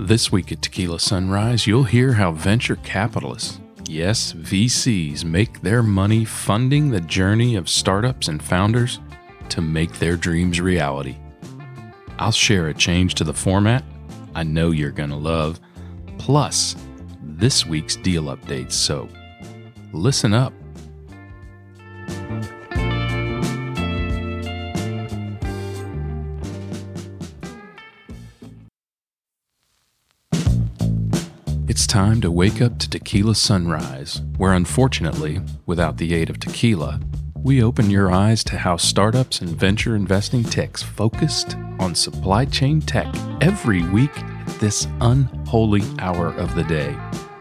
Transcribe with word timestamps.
This 0.00 0.30
week 0.30 0.52
at 0.52 0.62
Tequila 0.62 1.00
Sunrise, 1.00 1.66
you'll 1.66 1.82
hear 1.82 2.12
how 2.12 2.30
venture 2.30 2.76
capitalists, 2.76 3.58
yes, 3.84 4.32
VCs, 4.32 5.24
make 5.24 5.60
their 5.60 5.82
money 5.82 6.24
funding 6.24 6.88
the 6.88 7.00
journey 7.00 7.56
of 7.56 7.68
startups 7.68 8.28
and 8.28 8.40
founders 8.40 9.00
to 9.48 9.60
make 9.60 9.98
their 9.98 10.16
dreams 10.16 10.60
reality. 10.60 11.16
I'll 12.16 12.30
share 12.30 12.68
a 12.68 12.74
change 12.74 13.16
to 13.16 13.24
the 13.24 13.34
format 13.34 13.82
I 14.36 14.44
know 14.44 14.70
you're 14.70 14.92
going 14.92 15.10
to 15.10 15.16
love, 15.16 15.58
plus 16.16 16.76
this 17.20 17.66
week's 17.66 17.96
deal 17.96 18.26
updates. 18.26 18.74
So 18.74 19.08
listen 19.92 20.32
up. 20.32 20.52
Time 31.98 32.20
to 32.20 32.30
wake 32.30 32.62
up 32.62 32.78
to 32.78 32.88
Tequila 32.88 33.34
Sunrise, 33.34 34.22
where 34.36 34.52
unfortunately, 34.52 35.40
without 35.66 35.96
the 35.96 36.14
aid 36.14 36.30
of 36.30 36.38
tequila, 36.38 37.00
we 37.34 37.60
open 37.60 37.90
your 37.90 38.12
eyes 38.12 38.44
to 38.44 38.56
how 38.56 38.76
startups 38.76 39.40
and 39.40 39.48
venture 39.48 39.96
investing 39.96 40.44
techs 40.44 40.80
focused 40.80 41.56
on 41.80 41.96
supply 41.96 42.44
chain 42.44 42.80
tech 42.80 43.12
every 43.40 43.82
week 43.88 44.16
at 44.16 44.46
this 44.60 44.86
unholy 45.00 45.82
hour 45.98 46.28
of 46.34 46.54
the 46.54 46.62
day. 46.62 46.96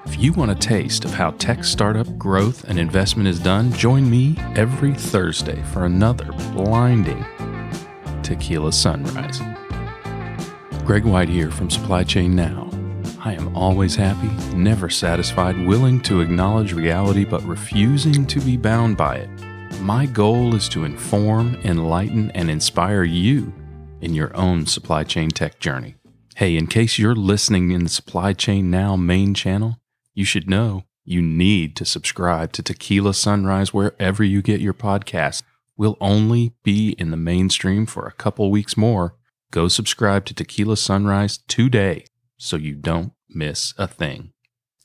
If 0.08 0.20
you 0.20 0.34
want 0.34 0.50
a 0.50 0.56
taste 0.56 1.06
of 1.06 1.12
how 1.12 1.32
tech 1.38 1.64
startup 1.64 2.18
growth 2.18 2.64
and 2.64 2.80
investment 2.80 3.30
is 3.30 3.40
done, 3.40 3.72
join 3.74 4.10
me 4.10 4.38
every 4.56 4.96
Thursday 4.96 5.62
for 5.72 5.86
another 5.86 6.32
blinding 6.54 7.24
Tequila 8.24 8.74
Sunrise. 8.74 9.40
Greg 10.84 11.06
White 11.06 11.30
here 11.30 11.52
from 11.52 11.70
Supply 11.70 12.04
Chain 12.04 12.36
Now. 12.36 12.67
I 13.28 13.34
am 13.34 13.54
always 13.58 13.94
happy, 13.94 14.30
never 14.56 14.90
satisfied, 14.90 15.68
willing 15.68 16.00
to 16.04 16.22
acknowledge 16.22 16.72
reality, 16.72 17.26
but 17.26 17.44
refusing 17.44 18.26
to 18.26 18.40
be 18.40 18.56
bound 18.56 18.96
by 18.96 19.18
it. 19.18 19.30
My 19.82 20.06
goal 20.06 20.56
is 20.56 20.70
to 20.70 20.86
inform, 20.86 21.56
enlighten, 21.66 22.32
and 22.32 22.50
inspire 22.50 23.04
you 23.04 23.54
in 24.00 24.14
your 24.14 24.34
own 24.34 24.66
supply 24.66 25.04
chain 25.04 25.28
tech 25.28 25.60
journey. 25.60 25.96
Hey, 26.38 26.56
in 26.56 26.68
case 26.68 26.98
you're 26.98 27.18
listening 27.18 27.72
in 27.72 27.84
the 27.84 27.90
Supply 27.90 28.32
Chain 28.32 28.72
Now 28.72 28.96
main 28.96 29.34
channel, 29.34 29.78
you 30.14 30.24
should 30.24 30.50
know 30.50 30.86
you 31.04 31.22
need 31.22 31.76
to 31.76 31.84
subscribe 31.86 32.54
to 32.54 32.64
Tequila 32.64 33.14
Sunrise 33.14 33.74
wherever 33.74 34.24
you 34.24 34.42
get 34.42 34.62
your 34.62 34.74
podcasts. 34.74 35.44
We'll 35.76 35.98
only 36.00 36.54
be 36.64 36.92
in 36.92 37.12
the 37.12 37.18
mainstream 37.18 37.88
for 37.88 38.08
a 38.08 38.14
couple 38.14 38.50
weeks 38.50 38.78
more. 38.78 39.18
Go 39.52 39.68
subscribe 39.68 40.24
to 40.28 40.34
Tequila 40.34 40.78
Sunrise 40.78 41.40
today 41.50 42.06
so 42.38 42.56
you 42.56 42.76
don't 42.76 43.12
miss 43.30 43.74
a 43.78 43.88
thing. 43.88 44.32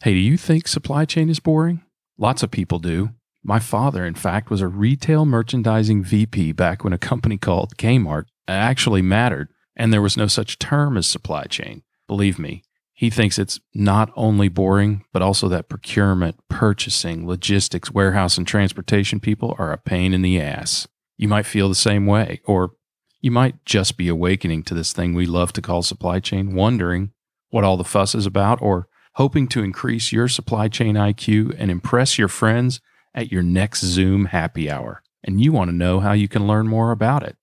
Hey, 0.03 0.13
do 0.15 0.19
you 0.19 0.37
think 0.37 0.67
supply 0.67 1.05
chain 1.05 1.29
is 1.29 1.41
boring? 1.41 1.83
Lots 2.19 2.43
of 2.43 2.51
people 2.51 2.79
do. 2.79 3.11
My 3.45 3.59
father, 3.59 4.05
in 4.05 4.15
fact, 4.15 4.51
was 4.51 4.61
a 4.61 4.69
retail 4.69 5.25
merchandising 5.25 6.05
VP 6.05 6.53
back 6.53 6.85
when 6.85 6.93
a 6.93 6.99
company 6.99 7.39
called 7.39 7.77
Kmart 7.77 8.27
actually 8.47 9.03
mattered 9.03 9.49
and 9.77 9.93
there 9.93 10.03
was 10.03 10.17
no 10.17 10.27
such 10.27 10.59
term 10.59 10.97
as 10.97 11.07
supply 11.07 11.45
chain. 11.45 11.83
Believe 12.07 12.39
me, 12.39 12.63
he 12.93 13.11
thinks 13.11 13.39
it's 13.39 13.61
not 13.75 14.13
only 14.17 14.49
boring, 14.49 15.05
but 15.13 15.23
also 15.23 15.49
that 15.49 15.69
procurement, 15.69 16.37
purchasing, 16.49 17.27
logistics, 17.27 17.91
warehouse, 17.91 18.37
and 18.37 18.47
transportation 18.47 19.19
people 19.19 19.57
are 19.59 19.73
a 19.73 19.79
pain 19.79 20.13
in 20.13 20.23
the 20.23 20.41
ass. 20.41 20.87
You 21.17 21.29
might 21.29 21.47
feel 21.47 21.69
the 21.69 21.75
same 21.75 22.07
way, 22.07 22.41
or 22.45 22.73
you 23.21 23.31
might 23.31 23.65
just 23.65 23.97
be 23.97 24.09
awakening 24.09 24.65
to 24.65 24.75
this 24.75 24.93
thing 24.93 25.15
we 25.15 25.27
love 25.27 25.53
to 25.55 25.63
call 25.63 25.83
supply 25.83 26.21
chain, 26.21 26.55
wondering 26.55 27.13
what 27.53 27.65
all 27.65 27.77
the 27.77 27.85
fuss 27.85 28.15
is 28.15 28.27
about, 28.27 28.61
or 28.63 28.89
hoping 29.15 29.47
to 29.47 29.63
increase 29.63 30.11
your 30.11 30.27
supply 30.27 30.69
chain 30.69 30.95
IQ 30.95 31.55
and 31.59 31.71
impress 31.71 32.19
your 32.19 32.29
friends 32.29 32.81
at 33.15 33.31
your 33.31 33.43
next 33.43 33.85
Zoom 33.85 34.27
happy 34.27 34.71
hour. 34.71 35.03
And 35.23 35.41
you 35.41 35.53
want 35.53 35.69
to 35.69 35.77
know 35.77 36.01
how 36.01 36.13
you 36.13 36.29
can 36.29 36.47
learn 36.47 36.67
more 36.67 36.91
about 36.91 37.23
it. 37.23 37.37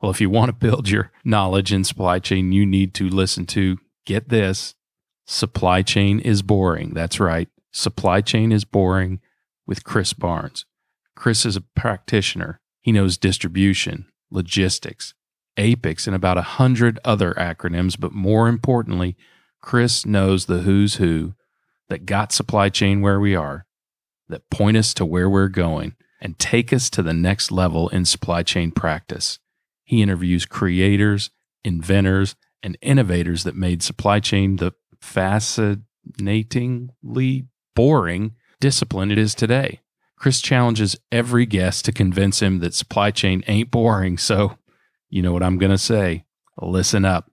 Well, 0.00 0.10
if 0.10 0.20
you 0.20 0.30
want 0.30 0.48
to 0.48 0.52
build 0.54 0.88
your 0.88 1.12
knowledge 1.24 1.72
in 1.72 1.84
supply 1.84 2.18
chain, 2.18 2.52
you 2.52 2.64
need 2.64 2.94
to 2.94 3.08
listen 3.08 3.46
to 3.46 3.78
get 4.06 4.30
this 4.30 4.74
Supply 5.26 5.82
Chain 5.82 6.18
is 6.18 6.42
Boring. 6.42 6.92
That's 6.92 7.20
right. 7.20 7.48
Supply 7.70 8.20
Chain 8.20 8.50
is 8.50 8.64
Boring 8.64 9.20
with 9.64 9.84
Chris 9.84 10.12
Barnes. 10.12 10.64
Chris 11.14 11.46
is 11.46 11.54
a 11.54 11.60
practitioner. 11.60 12.60
He 12.80 12.90
knows 12.90 13.16
distribution, 13.16 14.06
logistics, 14.30 15.14
APICS, 15.56 16.08
and 16.08 16.16
about 16.16 16.38
a 16.38 16.42
hundred 16.42 16.98
other 17.04 17.34
acronyms. 17.34 18.00
But 18.00 18.12
more 18.12 18.48
importantly, 18.48 19.16
Chris 19.60 20.06
knows 20.06 20.46
the 20.46 20.60
who's 20.60 20.96
who 20.96 21.34
that 21.88 22.06
got 22.06 22.32
supply 22.32 22.68
chain 22.68 23.00
where 23.00 23.20
we 23.20 23.34
are, 23.34 23.66
that 24.28 24.48
point 24.50 24.76
us 24.76 24.94
to 24.94 25.04
where 25.04 25.28
we're 25.28 25.48
going, 25.48 25.94
and 26.20 26.38
take 26.38 26.72
us 26.72 26.88
to 26.90 27.02
the 27.02 27.12
next 27.12 27.50
level 27.50 27.88
in 27.88 28.04
supply 28.04 28.42
chain 28.42 28.70
practice. 28.70 29.38
He 29.84 30.02
interviews 30.02 30.46
creators, 30.46 31.30
inventors, 31.64 32.36
and 32.62 32.78
innovators 32.80 33.44
that 33.44 33.56
made 33.56 33.82
supply 33.82 34.20
chain 34.20 34.56
the 34.56 34.72
fascinatingly 35.00 37.46
boring 37.74 38.34
discipline 38.60 39.10
it 39.10 39.18
is 39.18 39.34
today. 39.34 39.80
Chris 40.16 40.40
challenges 40.40 40.96
every 41.10 41.46
guest 41.46 41.84
to 41.86 41.92
convince 41.92 42.40
him 42.40 42.60
that 42.60 42.74
supply 42.74 43.10
chain 43.10 43.42
ain't 43.46 43.70
boring. 43.70 44.18
So, 44.18 44.58
you 45.08 45.22
know 45.22 45.32
what 45.32 45.42
I'm 45.42 45.58
going 45.58 45.70
to 45.70 45.78
say. 45.78 46.24
Listen 46.60 47.06
up 47.06 47.30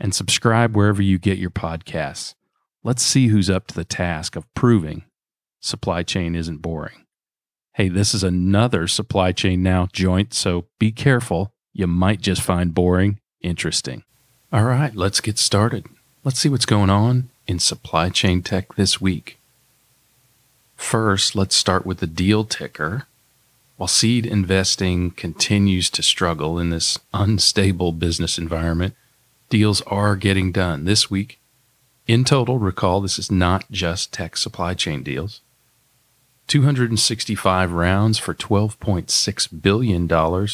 and 0.00 0.14
subscribe 0.14 0.74
wherever 0.74 1.02
you 1.02 1.18
get 1.18 1.38
your 1.38 1.50
podcasts. 1.50 2.34
Let's 2.82 3.02
see 3.02 3.28
who's 3.28 3.50
up 3.50 3.66
to 3.68 3.74
the 3.74 3.84
task 3.84 4.34
of 4.36 4.52
proving 4.54 5.04
supply 5.60 6.02
chain 6.02 6.34
isn't 6.34 6.62
boring. 6.62 7.04
Hey, 7.74 7.88
this 7.88 8.14
is 8.14 8.24
another 8.24 8.88
supply 8.88 9.32
chain 9.32 9.62
now 9.62 9.88
joint, 9.92 10.34
so 10.34 10.64
be 10.78 10.90
careful. 10.90 11.52
You 11.72 11.86
might 11.86 12.20
just 12.20 12.42
find 12.42 12.74
boring 12.74 13.18
interesting. 13.42 14.02
All 14.52 14.64
right, 14.64 14.94
let's 14.96 15.20
get 15.20 15.38
started. 15.38 15.86
Let's 16.24 16.40
see 16.40 16.48
what's 16.48 16.66
going 16.66 16.90
on 16.90 17.28
in 17.46 17.58
supply 17.58 18.08
chain 18.08 18.42
tech 18.42 18.74
this 18.74 19.00
week. 19.00 19.38
First, 20.76 21.36
let's 21.36 21.54
start 21.54 21.86
with 21.86 21.98
the 21.98 22.06
deal 22.06 22.44
ticker. 22.44 23.06
While 23.76 23.88
seed 23.88 24.26
investing 24.26 25.10
continues 25.12 25.88
to 25.90 26.02
struggle 26.02 26.58
in 26.58 26.70
this 26.70 26.98
unstable 27.14 27.92
business 27.92 28.38
environment, 28.38 28.94
deals 29.50 29.82
are 29.82 30.16
getting 30.16 30.52
done 30.52 30.86
this 30.86 31.10
week. 31.10 31.38
In 32.06 32.24
total, 32.24 32.58
recall 32.58 33.00
this 33.00 33.18
is 33.18 33.30
not 33.30 33.70
just 33.70 34.12
tech 34.12 34.36
supply 34.36 34.74
chain 34.74 35.02
deals. 35.02 35.40
265 36.46 37.72
rounds 37.72 38.18
for 38.18 38.34
$12.6 38.34 39.62
billion 39.62 40.48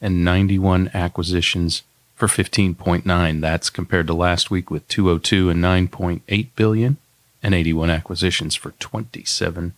and 0.00 0.24
91 0.24 0.90
acquisitions 0.94 1.82
for 2.14 2.28
15.9. 2.28 3.40
That's 3.40 3.70
compared 3.70 4.06
to 4.06 4.14
last 4.14 4.50
week 4.50 4.70
with 4.70 4.86
202 4.86 5.50
and 5.50 5.64
9.8 5.64 6.48
billion 6.54 6.96
and 7.42 7.54
81 7.54 7.90
acquisitions 7.90 8.54
for 8.54 8.70
27 8.72 9.74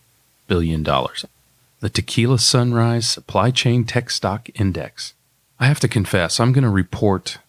billion 0.47 0.83
dollars. 0.83 1.25
The 1.79 1.89
Tequila 1.89 2.37
Sunrise 2.37 3.09
Supply 3.09 3.49
Chain 3.49 3.83
Tech 3.83 4.11
Stock 4.11 4.49
Index. 4.53 5.13
I 5.59 5.65
have 5.65 5.79
to 5.79 5.87
confess, 5.87 6.39
I'm 6.39 6.51
going 6.51 6.63
to 6.63 6.69
report 6.69 7.39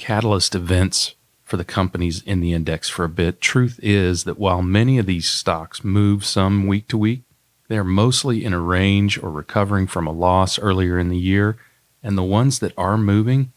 catalyst 0.00 0.54
events 0.54 1.14
for 1.44 1.58
the 1.58 1.64
companies 1.64 2.22
in 2.22 2.40
the 2.40 2.54
index 2.54 2.88
for 2.88 3.04
a 3.04 3.08
bit. 3.08 3.38
Truth 3.38 3.78
is 3.82 4.24
that 4.24 4.38
while 4.38 4.62
many 4.62 4.96
of 4.96 5.04
these 5.04 5.28
stocks 5.28 5.84
move 5.84 6.24
some 6.24 6.66
week 6.66 6.88
to 6.88 6.96
week, 6.96 7.20
they 7.68 7.76
are 7.76 7.84
mostly 7.84 8.42
in 8.42 8.54
a 8.54 8.60
range 8.60 9.22
or 9.22 9.30
recovering 9.30 9.86
from 9.86 10.06
a 10.06 10.12
loss 10.12 10.58
earlier 10.58 10.98
in 10.98 11.10
the 11.10 11.18
year, 11.18 11.58
and 12.02 12.16
the 12.16 12.22
ones 12.22 12.60
that 12.60 12.72
are 12.78 12.96
moving 12.96 13.52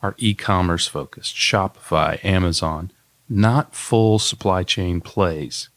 are 0.00 0.14
e 0.16 0.32
commerce 0.32 0.86
focused 0.86 1.34
Shopify, 1.34 2.24
Amazon, 2.24 2.92
not 3.28 3.74
full 3.74 4.20
supply 4.20 4.62
chain 4.62 5.00
plays. 5.00 5.70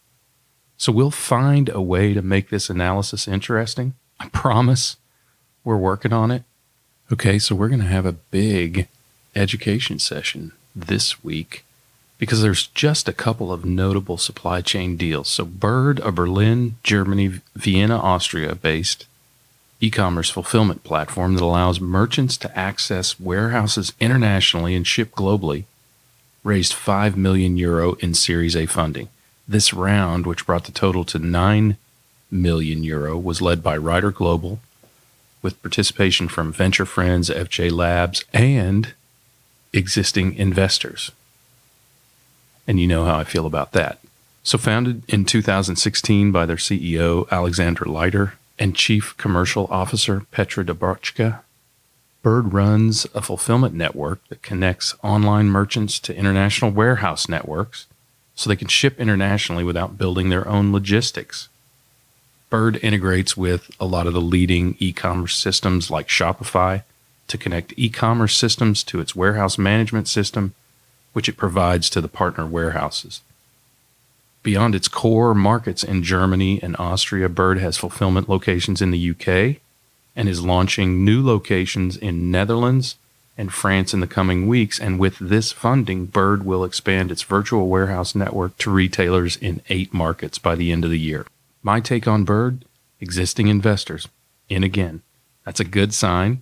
So 0.77 0.91
we'll 0.91 1.11
find 1.11 1.69
a 1.69 1.81
way 1.81 2.13
to 2.13 2.21
make 2.21 2.49
this 2.51 2.69
analysis 2.69 3.27
interesting. 3.27 3.95
I 4.19 4.29
promise 4.29 4.97
we're 5.63 5.77
working 5.77 6.13
on 6.13 6.29
it. 6.29 6.43
Okay, 7.11 7.39
so 7.39 7.55
we're 7.55 7.69
going 7.69 7.81
to 7.81 7.87
have 7.87 8.05
a 8.05 8.13
big 8.13 8.87
education 9.35 9.99
session 9.99 10.51
this 10.75 11.23
week 11.23 11.65
because 12.17 12.41
there's 12.41 12.67
just 12.67 13.09
a 13.09 13.13
couple 13.13 13.51
of 13.51 13.65
notable 13.65 14.17
supply 14.17 14.61
chain 14.61 14.95
deals. 14.95 15.27
So, 15.27 15.45
byrd, 15.45 15.99
a 15.99 16.11
Berlin, 16.11 16.77
Germany, 16.83 17.41
Vienna, 17.55 17.97
Austria 17.97 18.55
based 18.55 19.05
e 19.81 19.89
commerce 19.89 20.29
fulfillment 20.29 20.83
platform 20.85 21.35
that 21.35 21.43
allows 21.43 21.81
merchants 21.81 22.37
to 22.37 22.57
access 22.57 23.19
warehouses 23.19 23.91
internationally 23.99 24.75
and 24.75 24.87
ship 24.87 25.11
globally, 25.11 25.65
raised 26.43 26.73
5 26.73 27.17
million 27.17 27.57
euro 27.57 27.95
in 27.95 28.13
Series 28.13 28.55
A 28.55 28.65
funding. 28.65 29.09
This 29.45 29.73
round, 29.73 30.25
which 30.25 30.45
brought 30.45 30.63
the 30.63 30.71
total 30.71 31.03
to 31.03 31.19
9 31.19 31.75
million 32.31 32.83
euro, 32.83 33.17
was 33.17 33.41
led 33.41 33.61
by 33.61 33.75
Ryder 33.75 34.11
Global 34.11 34.59
with 35.41 35.61
participation 35.61 36.29
from 36.29 36.53
Venture 36.53 36.85
Friends, 36.85 37.29
FJ 37.29 37.69
Labs, 37.69 38.23
and 38.31 38.93
existing 39.73 40.35
investors. 40.35 41.11
and 42.65 42.79
you 42.79 42.87
know 42.87 43.03
how 43.03 43.17
I 43.17 43.25
feel 43.25 43.45
about 43.45 43.73
that. 43.73 43.99
So, 44.43 44.57
founded 44.57 45.03
in 45.09 45.25
2016 45.25 46.31
by 46.31 46.45
their 46.45 46.55
CEO, 46.55 47.29
Alexander 47.29 47.83
Leiter, 47.83 48.35
and 48.57 48.75
Chief 48.75 49.15
Commercial 49.17 49.67
Officer, 49.69 50.25
Petra 50.31 50.63
Dobrochka, 50.63 51.41
byrd 52.21 52.53
runs 52.53 53.05
a 53.13 53.21
fulfillment 53.21 53.73
network 53.73 54.25
that 54.29 54.41
connects 54.41 54.95
online 55.03 55.47
merchants 55.47 55.99
to 55.99 56.15
international 56.15 56.71
warehouse 56.71 57.27
networks 57.27 57.85
so 58.35 58.49
they 58.49 58.55
can 58.55 58.69
ship 58.69 58.97
internationally 58.99 59.63
without 59.63 59.97
building 59.97 60.29
their 60.29 60.47
own 60.47 60.71
logistics. 60.71 61.49
byrd 62.49 62.77
integrates 62.81 63.35
with 63.35 63.69
a 63.79 63.85
lot 63.85 64.07
of 64.07 64.13
the 64.13 64.21
leading 64.21 64.75
e 64.79 64.93
commerce 64.93 65.35
systems 65.35 65.91
like 65.91 66.07
Shopify 66.07 66.83
to 67.27 67.37
connect 67.37 67.73
e 67.77 67.89
commerce 67.89 68.35
systems 68.35 68.83
to 68.83 68.99
its 68.99 69.15
warehouse 69.15 69.57
management 69.57 70.07
system, 70.07 70.53
which 71.13 71.29
it 71.29 71.37
provides 71.37 71.89
to 71.89 72.01
the 72.01 72.07
partner 72.07 72.45
warehouses. 72.45 73.21
Beyond 74.43 74.75
its 74.75 74.89
core 74.89 75.33
markets 75.33 75.83
in 75.83 76.03
Germany 76.03 76.61
and 76.61 76.75
Austria, 76.77 77.29
byrd 77.29 77.59
has 77.59 77.77
fulfillment 77.77 78.27
locations 78.27 78.81
in 78.81 78.91
the 78.91 79.09
UK 79.11 79.61
and 80.15 80.27
is 80.27 80.43
launching 80.43 81.05
new 81.05 81.25
locations 81.25 81.95
in 81.95 82.29
Netherlands 82.29 82.97
and 83.37 83.51
France 83.51 83.93
in 83.93 83.99
the 83.99 84.07
coming 84.07 84.47
weeks. 84.47 84.79
And 84.79 84.99
with 84.99 85.17
this 85.17 85.51
funding, 85.51 86.05
byrd 86.05 86.45
will 86.45 86.63
expand 86.63 87.11
its 87.11 87.23
virtual 87.23 87.67
warehouse 87.67 88.13
network 88.13 88.57
to 88.57 88.69
retailers 88.69 89.37
in 89.37 89.61
eight 89.69 89.93
markets 89.93 90.37
by 90.37 90.55
the 90.55 90.71
end 90.71 90.83
of 90.83 90.91
the 90.91 90.99
year. 90.99 91.25
My 91.63 91.79
take 91.79 92.07
on 92.07 92.25
byrd 92.25 92.65
existing 92.99 93.47
investors 93.47 94.07
in 94.49 94.63
again. 94.63 95.01
That's 95.45 95.59
a 95.59 95.65
good 95.65 95.93
sign. 95.93 96.41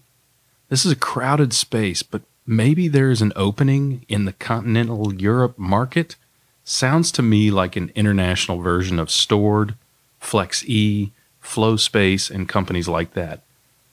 This 0.72 0.86
is 0.86 0.92
a 0.94 0.96
crowded 0.96 1.52
space, 1.52 2.02
but 2.02 2.22
maybe 2.48 2.88
there 2.88 3.12
is 3.12 3.22
an 3.22 3.34
opening 3.36 4.06
in 4.08 4.24
the 4.24 4.32
continental 4.32 5.14
Europe 5.14 5.60
market. 5.60 6.16
Sounds 6.64 7.12
to 7.12 7.22
me 7.22 7.52
like 7.52 7.76
an 7.76 7.92
international 7.94 8.62
version 8.62 8.98
of 8.98 9.10
Stord, 9.10 9.76
FlexE, 10.22 11.12
FlowSpace, 11.44 12.32
and 12.32 12.48
companies 12.48 12.88
like 12.88 13.16
that. 13.16 13.42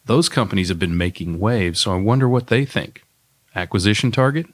Those 0.04 0.28
companies 0.28 0.68
have 0.68 0.78
been 0.78 0.96
making 0.96 1.40
waves, 1.40 1.80
so 1.80 1.92
I 1.92 1.96
wonder 1.96 2.28
what 2.28 2.46
they 2.46 2.64
think. 2.64 3.02
Acquisition 3.56 4.12
target? 4.12 4.46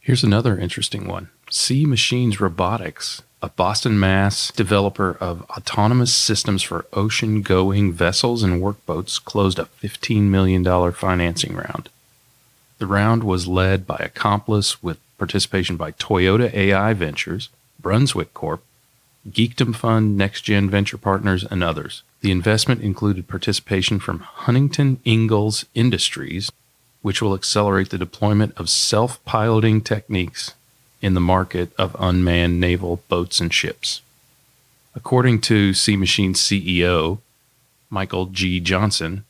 Here's 0.00 0.24
another 0.24 0.58
interesting 0.58 1.06
one 1.06 1.28
Sea 1.50 1.84
Machines 1.84 2.40
Robotics, 2.40 3.20
a 3.42 3.48
Boston, 3.48 3.98
Mass 3.98 4.52
developer 4.52 5.16
of 5.20 5.42
autonomous 5.50 6.14
systems 6.14 6.62
for 6.62 6.86
ocean 6.92 7.42
going 7.42 7.92
vessels 7.92 8.44
and 8.44 8.62
workboats, 8.62 9.22
closed 9.22 9.58
a 9.58 9.68
$15 9.82 10.22
million 10.22 10.64
financing 10.92 11.56
round. 11.56 11.88
The 12.78 12.86
round 12.86 13.24
was 13.24 13.48
led 13.48 13.86
by 13.86 13.96
Accomplice 13.96 14.82
with 14.82 14.98
participation 15.18 15.76
by 15.76 15.92
Toyota 15.92 16.52
AI 16.54 16.92
Ventures, 16.94 17.48
Brunswick 17.80 18.32
Corp, 18.32 18.62
Geekdom 19.28 19.74
Fund, 19.74 20.18
NextGen 20.18 20.68
Venture 20.68 20.98
Partners, 20.98 21.44
and 21.44 21.62
others. 21.62 22.02
The 22.20 22.30
investment 22.30 22.80
included 22.80 23.28
participation 23.28 23.98
from 23.98 24.20
Huntington 24.20 25.00
Ingalls 25.04 25.64
Industries, 25.74 26.50
which 27.02 27.20
will 27.20 27.34
accelerate 27.34 27.90
the 27.90 27.98
deployment 27.98 28.56
of 28.56 28.70
self 28.70 29.24
piloting 29.24 29.80
techniques 29.80 30.54
in 31.02 31.14
the 31.14 31.20
market 31.20 31.72
of 31.76 31.96
unmanned 31.98 32.58
naval 32.60 33.02
boats 33.08 33.40
and 33.40 33.52
ships. 33.52 34.00
According 34.94 35.40
to 35.42 35.74
Sea 35.74 35.96
Machine's 35.96 36.40
CEO, 36.40 37.18
Michael 37.90 38.26
G. 38.26 38.60
Johnson, 38.60 39.24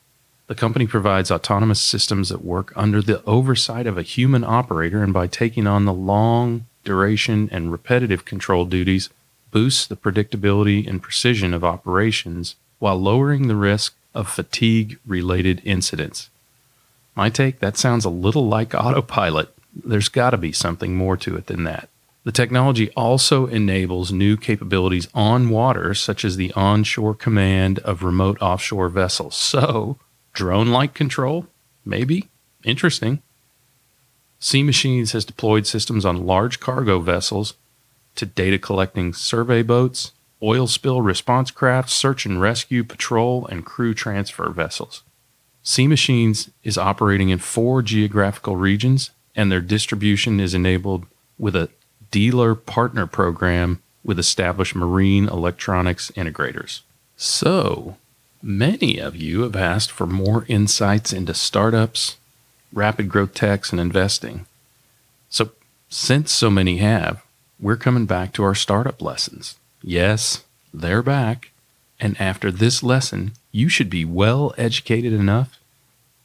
the 0.47 0.55
company 0.55 0.85
provides 0.85 1.31
autonomous 1.31 1.81
systems 1.81 2.29
that 2.29 2.45
work 2.45 2.71
under 2.75 3.01
the 3.01 3.23
oversight 3.25 3.87
of 3.87 3.97
a 3.97 4.03
human 4.03 4.43
operator 4.43 5.01
and 5.01 5.13
by 5.13 5.27
taking 5.27 5.67
on 5.67 5.85
the 5.85 5.93
long 5.93 6.65
duration 6.83 7.49
and 7.51 7.71
repetitive 7.71 8.25
control 8.25 8.65
duties 8.65 9.09
boosts 9.51 9.85
the 9.85 9.95
predictability 9.95 10.87
and 10.87 11.01
precision 11.01 11.53
of 11.53 11.63
operations 11.63 12.55
while 12.79 12.97
lowering 12.97 13.47
the 13.47 13.55
risk 13.55 13.95
of 14.13 14.29
fatigue 14.29 14.99
related 15.05 15.61
incidents. 15.63 16.29
My 17.15 17.29
take, 17.29 17.59
that 17.59 17.77
sounds 17.77 18.05
a 18.05 18.09
little 18.09 18.47
like 18.47 18.73
autopilot. 18.75 19.53
There's 19.75 20.09
got 20.09 20.31
to 20.31 20.37
be 20.37 20.51
something 20.51 20.95
more 20.95 21.17
to 21.17 21.35
it 21.35 21.47
than 21.47 21.63
that. 21.63 21.89
The 22.23 22.31
technology 22.31 22.89
also 22.91 23.47
enables 23.47 24.11
new 24.11 24.37
capabilities 24.37 25.09
on 25.13 25.49
water, 25.49 25.93
such 25.93 26.23
as 26.23 26.37
the 26.37 26.53
onshore 26.53 27.15
command 27.15 27.79
of 27.79 28.03
remote 28.03 28.41
offshore 28.41 28.89
vessels. 28.89 29.35
So, 29.35 29.97
drone 30.31 30.69
like 30.69 30.93
control? 30.93 31.47
Maybe. 31.85 32.29
Interesting. 32.63 33.21
Sea 34.39 34.63
Machines 34.63 35.11
has 35.11 35.25
deployed 35.25 35.67
systems 35.67 36.05
on 36.05 36.25
large 36.25 36.59
cargo 36.59 36.99
vessels 36.99 37.53
to 38.15 38.25
data 38.25 38.57
collecting 38.57 39.13
survey 39.13 39.63
boats, 39.63 40.11
oil 40.41 40.67
spill 40.67 41.01
response 41.01 41.51
craft, 41.51 41.89
search 41.89 42.25
and 42.25 42.41
rescue, 42.41 42.83
patrol, 42.83 43.47
and 43.47 43.65
crew 43.65 43.93
transfer 43.93 44.49
vessels. 44.49 45.03
Sea 45.63 45.87
Machines 45.87 46.49
is 46.63 46.77
operating 46.77 47.29
in 47.29 47.39
four 47.39 47.81
geographical 47.81 48.57
regions, 48.57 49.11
and 49.35 49.51
their 49.51 49.61
distribution 49.61 50.39
is 50.39 50.53
enabled 50.53 51.05
with 51.37 51.55
a 51.55 51.69
dealer 52.11 52.55
partner 52.55 53.07
program 53.07 53.81
with 54.03 54.19
established 54.19 54.75
marine 54.75 55.27
electronics 55.27 56.11
integrators. 56.11 56.81
So, 57.17 57.97
many 58.41 58.99
of 58.99 59.15
you 59.15 59.41
have 59.41 59.55
asked 59.55 59.91
for 59.91 60.05
more 60.05 60.45
insights 60.47 61.13
into 61.13 61.33
startups, 61.33 62.17
rapid 62.71 63.09
growth 63.09 63.33
techs, 63.33 63.71
and 63.71 63.79
investing. 63.79 64.45
So, 65.29 65.51
since 65.89 66.31
so 66.31 66.49
many 66.49 66.77
have, 66.77 67.23
we're 67.59 67.77
coming 67.77 68.05
back 68.05 68.33
to 68.33 68.43
our 68.43 68.55
startup 68.55 69.01
lessons. 69.01 69.55
Yes, 69.81 70.43
they're 70.73 71.03
back. 71.03 71.51
And 71.99 72.19
after 72.19 72.51
this 72.51 72.83
lesson, 72.83 73.33
you 73.51 73.69
should 73.69 73.89
be 73.89 74.03
well 74.03 74.53
educated 74.57 75.13
enough 75.13 75.57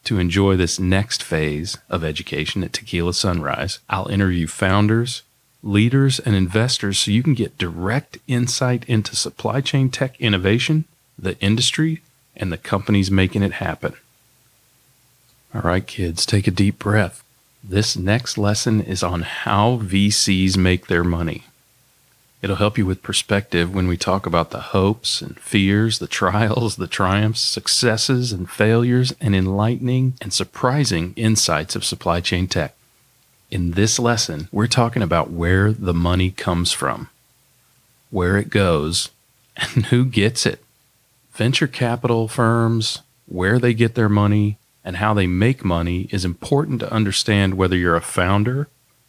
to 0.08 0.18
enjoy 0.18 0.56
this 0.56 0.80
next 0.80 1.22
phase 1.22 1.76
of 1.90 2.02
education 2.02 2.64
at 2.64 2.72
Tequila 2.72 3.12
Sunrise. 3.12 3.78
I'll 3.90 4.08
interview 4.08 4.46
founders, 4.46 5.22
leaders, 5.62 6.18
and 6.18 6.34
investors 6.34 6.98
so 6.98 7.10
you 7.10 7.22
can 7.22 7.34
get 7.34 7.58
direct 7.58 8.16
insight 8.26 8.86
into 8.88 9.14
supply 9.14 9.60
chain 9.60 9.90
tech 9.90 10.18
innovation, 10.18 10.86
the 11.18 11.38
industry, 11.40 12.00
and 12.34 12.50
the 12.50 12.56
companies 12.56 13.10
making 13.10 13.42
it 13.42 13.52
happen. 13.52 13.92
All 15.54 15.60
right, 15.60 15.86
kids, 15.86 16.24
take 16.24 16.46
a 16.46 16.50
deep 16.52 16.78
breath. 16.78 17.22
This 17.62 17.94
next 17.94 18.38
lesson 18.38 18.80
is 18.80 19.02
on 19.02 19.20
how 19.20 19.76
VCs 19.76 20.56
make 20.56 20.86
their 20.86 21.04
money. 21.04 21.44
It'll 22.40 22.56
help 22.56 22.78
you 22.78 22.86
with 22.86 23.02
perspective 23.02 23.74
when 23.74 23.88
we 23.88 23.96
talk 23.96 24.24
about 24.24 24.50
the 24.50 24.60
hopes 24.60 25.20
and 25.20 25.38
fears, 25.40 25.98
the 25.98 26.06
trials, 26.06 26.76
the 26.76 26.86
triumphs, 26.86 27.40
successes 27.40 28.32
and 28.32 28.48
failures, 28.48 29.12
and 29.20 29.34
enlightening 29.34 30.14
and 30.20 30.32
surprising 30.32 31.14
insights 31.16 31.74
of 31.74 31.84
supply 31.84 32.20
chain 32.20 32.46
tech. 32.46 32.76
In 33.50 33.72
this 33.72 33.98
lesson, 33.98 34.48
we're 34.52 34.68
talking 34.68 35.02
about 35.02 35.30
where 35.30 35.72
the 35.72 35.94
money 35.94 36.30
comes 36.30 36.70
from, 36.70 37.08
where 38.10 38.36
it 38.36 38.50
goes, 38.50 39.10
and 39.56 39.86
who 39.86 40.04
gets 40.04 40.46
it. 40.46 40.62
Venture 41.32 41.66
capital 41.66 42.28
firms, 42.28 43.00
where 43.26 43.58
they 43.58 43.74
get 43.74 43.96
their 43.96 44.08
money, 44.08 44.58
and 44.84 44.96
how 44.96 45.12
they 45.12 45.26
make 45.26 45.64
money 45.64 46.08
is 46.12 46.24
important 46.24 46.78
to 46.80 46.92
understand 46.92 47.54
whether 47.54 47.76
you're 47.76 47.96
a 47.96 48.00
founder, 48.00 48.68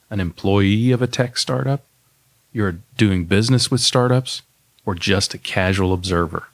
an 0.09 0.19
employee 0.19 0.91
of 0.91 1.01
a 1.01 1.07
tech 1.07 1.37
startup, 1.37 1.83
you're 2.51 2.79
doing 2.97 3.25
business 3.25 3.69
with 3.69 3.81
startups, 3.81 4.41
or 4.85 4.95
just 4.95 5.33
a 5.33 5.37
casual 5.37 5.93
observer. 5.93 6.47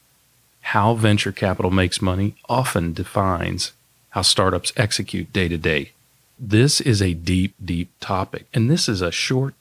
How 0.62 0.94
venture 0.96 1.32
capital 1.32 1.72
makes 1.72 2.02
money 2.02 2.36
often 2.50 2.94
defines 2.94 3.72
how 4.10 4.24
startups 4.24 4.74
execute 4.76 5.32
day 5.32 5.48
to 5.48 5.58
day. 5.58 5.92
This 6.40 6.82
is 6.82 7.02
a 7.02 7.14
deep, 7.14 7.54
deep 7.64 7.90
topic, 8.00 8.46
and 8.54 8.70
this 8.70 8.90
is 8.90 9.02
a 9.02 9.12
short, 9.12 9.54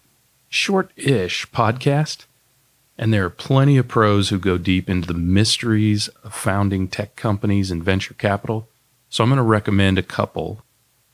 short 0.48 0.90
ish 0.96 1.46
podcast. 1.50 2.24
And 2.96 3.12
there 3.12 3.24
are 3.24 3.30
plenty 3.30 3.76
of 3.76 3.88
pros 3.88 4.28
who 4.28 4.38
go 4.38 4.56
deep 4.56 4.88
into 4.88 5.08
the 5.08 5.14
mysteries 5.14 6.08
of 6.22 6.32
founding 6.34 6.86
tech 6.88 7.16
companies 7.16 7.70
and 7.70 7.82
venture 7.82 8.14
capital. 8.14 8.68
So 9.10 9.22
I'm 9.22 9.30
going 9.30 9.36
to 9.38 9.42
recommend 9.42 9.98
a 9.98 10.02
couple 10.02 10.62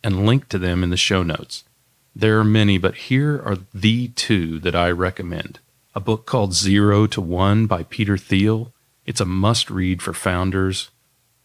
and 0.05 0.27
link 0.27 0.49
to 0.51 0.59
them 0.59 0.83
in 0.83 0.91
the 0.91 0.97
show 0.97 1.23
notes. 1.23 1.65
There 2.15 2.39
are 2.39 2.45
many, 2.45 2.77
but 2.79 2.97
here 2.97 3.41
are 3.45 3.59
the 3.73 4.09
two 4.09 4.59
that 4.61 4.75
I 4.75 4.91
recommend. 4.91 5.61
A 5.95 6.01
book 6.01 6.27
called 6.27 6.55
Zero 6.55 7.07
to 7.07 7.21
One 7.21 7.67
by 7.67 7.85
Peter 7.85 8.17
Thiel. 8.17 8.73
It's 9.07 9.21
a 9.21 9.25
must 9.25 9.71
read 9.71 10.03
for 10.03 10.13
founders 10.13 10.91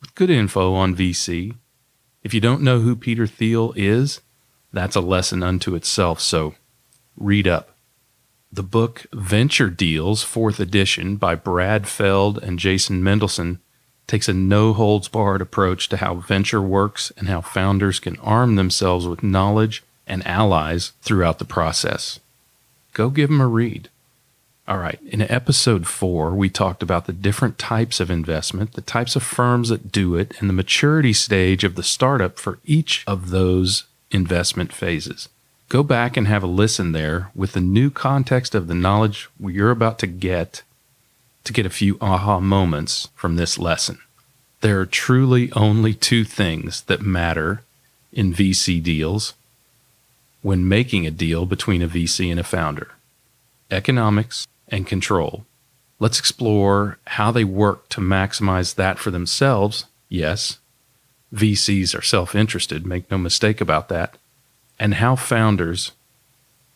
with 0.01 0.15
good 0.15 0.29
info 0.29 0.73
on 0.73 0.95
VC. 0.95 1.55
If 2.23 2.33
you 2.33 2.41
don't 2.41 2.61
know 2.61 2.79
who 2.79 2.95
Peter 2.95 3.27
Thiel 3.27 3.73
is, 3.75 4.21
that's 4.73 4.95
a 4.95 5.01
lesson 5.01 5.43
unto 5.43 5.75
itself, 5.75 6.19
so 6.19 6.55
read 7.15 7.47
up. 7.47 7.77
The 8.51 8.63
book 8.63 9.05
Venture 9.13 9.69
Deals, 9.69 10.23
fourth 10.23 10.59
edition 10.59 11.17
by 11.17 11.35
Brad 11.35 11.87
Feld 11.87 12.37
and 12.39 12.57
Jason 12.57 13.03
Mendelson, 13.03 13.59
takes 14.07 14.27
a 14.27 14.33
no 14.33 14.73
holds 14.73 15.07
barred 15.07 15.41
approach 15.41 15.89
to 15.89 15.97
how 15.97 16.15
venture 16.15 16.61
works 16.61 17.11
and 17.17 17.27
how 17.27 17.41
founders 17.41 17.99
can 17.99 18.17
arm 18.17 18.55
themselves 18.55 19.07
with 19.07 19.23
knowledge 19.23 19.83
and 20.07 20.25
allies 20.27 20.91
throughout 21.01 21.39
the 21.39 21.45
process. 21.45 22.19
go 22.93 23.09
give 23.09 23.29
them 23.29 23.41
a 23.41 23.47
read. 23.47 23.89
All 24.67 24.77
right, 24.77 24.99
in 25.05 25.21
episode 25.21 25.85
four, 25.85 26.33
we 26.33 26.49
talked 26.49 26.81
about 26.81 27.05
the 27.05 27.13
different 27.13 27.59
types 27.59 27.99
of 27.99 28.09
investment, 28.09 28.73
the 28.73 28.81
types 28.81 29.15
of 29.15 29.21
firms 29.21 29.69
that 29.69 29.91
do 29.91 30.15
it, 30.15 30.33
and 30.39 30.49
the 30.49 30.53
maturity 30.53 31.13
stage 31.13 31.63
of 31.63 31.75
the 31.75 31.83
startup 31.83 32.39
for 32.39 32.57
each 32.65 33.03
of 33.05 33.29
those 33.29 33.83
investment 34.09 34.73
phases. 34.73 35.29
Go 35.69 35.83
back 35.83 36.17
and 36.17 36.27
have 36.27 36.41
a 36.41 36.47
listen 36.47 36.93
there 36.93 37.29
with 37.35 37.53
the 37.53 37.61
new 37.61 37.91
context 37.91 38.55
of 38.55 38.67
the 38.67 38.73
knowledge 38.73 39.29
you're 39.39 39.71
about 39.71 39.99
to 39.99 40.07
get 40.07 40.63
to 41.43 41.53
get 41.53 41.65
a 41.65 41.69
few 41.69 41.97
aha 42.01 42.39
moments 42.39 43.09
from 43.13 43.35
this 43.35 43.59
lesson. 43.59 43.99
There 44.61 44.79
are 44.79 44.85
truly 44.87 45.51
only 45.51 45.93
two 45.93 46.23
things 46.23 46.81
that 46.83 47.01
matter 47.01 47.61
in 48.11 48.33
VC 48.33 48.81
deals 48.81 49.33
when 50.45 50.69
making 50.69 51.07
a 51.07 51.11
deal 51.25 51.47
between 51.47 51.81
a 51.81 51.87
VC 51.87 52.29
and 52.29 52.39
a 52.39 52.43
founder 52.43 52.91
economics 53.71 54.47
and 54.67 54.85
control. 54.85 55.43
Let's 55.97 56.19
explore 56.19 56.99
how 57.07 57.31
they 57.31 57.43
work 57.43 57.89
to 57.89 57.99
maximize 57.99 58.75
that 58.75 58.99
for 58.99 59.09
themselves. 59.09 59.85
Yes, 60.07 60.59
VCs 61.33 61.97
are 61.97 62.03
self 62.03 62.35
interested, 62.35 62.85
make 62.85 63.09
no 63.09 63.17
mistake 63.17 63.59
about 63.59 63.89
that, 63.89 64.17
and 64.77 64.93
how 64.93 65.15
founders 65.15 65.93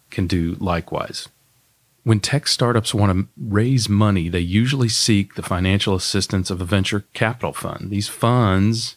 can 0.10 0.26
do 0.26 0.58
likewise. 0.60 1.30
When 2.04 2.20
tech 2.20 2.48
startups 2.48 2.96
want 2.96 3.16
to 3.16 3.28
raise 3.40 3.88
money, 3.88 4.30
they 4.30 4.40
usually 4.40 4.90
seek 4.90 5.36
the 5.36 5.44
financial 5.44 5.94
assistance 5.94 6.50
of 6.50 6.60
a 6.60 6.66
venture 6.66 7.06
capital 7.14 7.54
fund. 7.54 7.92
These 7.92 8.08
funds 8.08 8.96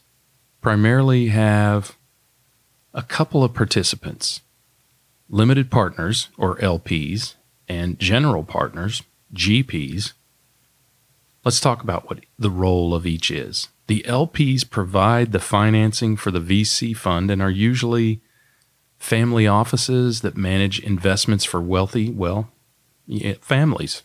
primarily 0.63 1.29
have 1.29 1.95
a 2.95 3.03
couple 3.03 3.45
of 3.45 3.53
participants 3.53 4.41
limited 5.33 5.71
partners, 5.71 6.29
or 6.39 6.57
LPs, 6.59 7.35
and 7.69 7.99
general 7.99 8.45
partners, 8.45 9.03
GPs. 9.35 10.13
Let's 11.45 11.59
talk 11.59 11.83
about 11.83 12.09
what 12.09 12.21
the 12.39 12.51
role 12.51 12.95
of 12.95 13.07
each 13.07 13.31
is. 13.31 13.69
The 13.89 14.05
LPs 14.07 14.69
provide 14.69 15.33
the 15.33 15.41
financing 15.41 16.17
for 16.17 16.31
the 16.31 16.39
VC 16.39 16.97
fund 16.97 17.31
and 17.31 17.43
are 17.43 17.51
usually 17.51 18.21
family 18.99 19.49
offices 19.49 20.21
that 20.21 20.37
manage 20.37 20.79
investments 20.79 21.45
for 21.45 21.61
wealthy, 21.61 22.11
well, 22.11 22.49
families, 23.41 24.03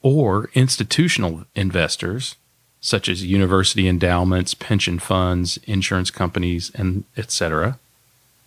or 0.00 0.48
institutional 0.54 1.44
investors 1.54 2.36
such 2.80 3.08
as 3.08 3.24
university 3.24 3.88
endowments, 3.88 4.54
pension 4.54 4.98
funds, 4.98 5.58
insurance 5.64 6.10
companies, 6.10 6.70
and 6.74 7.04
etc. 7.16 7.78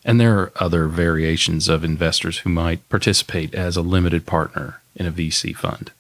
And 0.04 0.20
there 0.20 0.40
are 0.40 0.52
other 0.56 0.88
variations 0.88 1.68
of 1.70 1.84
investors 1.84 2.40
who 2.40 2.50
might 2.50 2.88
participate 2.90 3.54
as 3.54 3.78
a 3.78 3.82
limited 3.82 4.26
partner 4.26 4.82
in 4.96 5.06
a 5.06 5.12
VC 5.12 5.56
fund. 5.56 5.92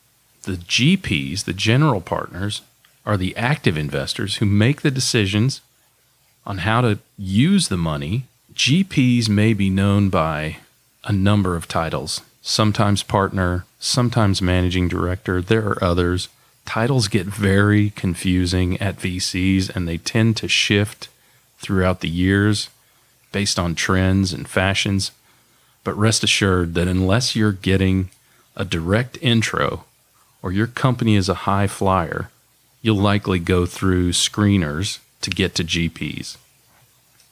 The 0.43 0.53
GPs, 0.53 1.43
the 1.43 1.53
general 1.53 2.01
partners, 2.01 2.61
are 3.05 3.17
the 3.17 3.35
active 3.37 3.77
investors 3.77 4.37
who 4.37 4.45
make 4.45 4.81
the 4.81 4.91
decisions 4.91 5.61
on 6.45 6.59
how 6.59 6.81
to 6.81 6.99
use 7.17 7.67
the 7.67 7.77
money. 7.77 8.25
GPs 8.53 9.29
may 9.29 9.53
be 9.53 9.69
known 9.69 10.09
by 10.09 10.57
a 11.03 11.13
number 11.13 11.55
of 11.55 11.67
titles, 11.67 12.21
sometimes 12.41 13.03
partner, 13.03 13.65
sometimes 13.79 14.41
managing 14.41 14.87
director. 14.87 15.41
There 15.41 15.67
are 15.67 15.83
others. 15.83 16.27
Titles 16.65 17.07
get 17.07 17.25
very 17.25 17.91
confusing 17.91 18.79
at 18.81 18.97
VCs 18.97 19.75
and 19.75 19.87
they 19.87 19.97
tend 19.97 20.37
to 20.37 20.47
shift 20.47 21.07
throughout 21.59 22.01
the 22.01 22.09
years 22.09 22.69
based 23.31 23.57
on 23.57 23.75
trends 23.75 24.33
and 24.33 24.47
fashions. 24.47 25.11
But 25.83 25.97
rest 25.97 26.23
assured 26.23 26.73
that 26.75 26.87
unless 26.87 27.35
you're 27.35 27.51
getting 27.51 28.09
a 28.55 28.65
direct 28.65 29.17
intro 29.21 29.85
or 30.41 30.51
your 30.51 30.67
company 30.67 31.15
is 31.15 31.29
a 31.29 31.45
high 31.45 31.67
flyer, 31.67 32.29
you'll 32.81 32.97
likely 32.97 33.39
go 33.39 33.65
through 33.65 34.11
screeners 34.11 34.99
to 35.21 35.29
get 35.29 35.55
to 35.55 35.63
GPs. 35.63 36.37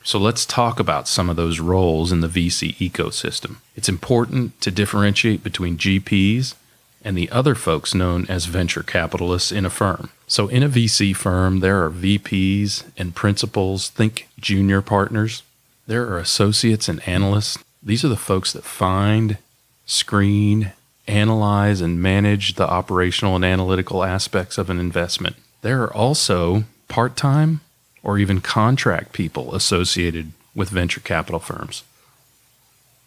So 0.03 0.18
let's 0.18 0.46
talk 0.46 0.79
about 0.79 1.08
some 1.08 1.29
of 1.29 1.36
those 1.36 1.60
roles 1.60 2.12
in 2.12 2.22
the 2.22 2.27
VC 2.27 2.75
ecosystem. 2.75 3.58
It's 3.75 3.89
important 3.89 4.60
to 4.62 4.72
differentiate 4.72 5.44
between 5.44 5.77
GPs 5.77 6.56
and 7.03 7.18
the 7.18 7.29
other 7.29 7.56
folks 7.56 7.94
known 7.94 8.25
as 8.27 8.46
venture 8.46 8.84
capitalists 8.84 9.51
in 9.51 9.65
a 9.65 9.70
firm. 9.70 10.10
So, 10.27 10.48
in 10.48 10.63
a 10.63 10.70
VC 10.70 11.15
firm, 11.15 11.60
there 11.60 11.84
are 11.84 11.89
VPs 11.89 12.84
and 12.98 13.15
principals, 13.15 13.89
think 13.89 14.27
junior 14.39 14.82
partners. 14.82 15.44
There 15.89 16.08
are 16.10 16.19
associates 16.19 16.88
and 16.88 17.01
analysts. 17.08 17.58
These 17.81 18.05
are 18.05 18.10
the 18.10 18.15
folks 18.15 18.53
that 18.53 18.63
find, 18.63 19.39
screen, 19.88 20.74
analyze, 21.08 21.81
and 21.81 22.00
manage 22.00 22.53
the 22.53 22.69
operational 22.69 23.36
and 23.36 23.43
analytical 23.43 24.03
aspects 24.03 24.60
of 24.60 24.69
an 24.69 24.79
investment. 24.79 25.36
There 25.63 25.81
are 25.81 25.91
also 25.91 26.65
part 26.89 27.17
time 27.17 27.62
or 28.03 28.19
even 28.19 28.39
contract 28.39 29.13
people 29.13 29.55
associated 29.55 30.31
with 30.53 30.69
venture 30.69 31.00
capital 31.00 31.39
firms, 31.39 31.84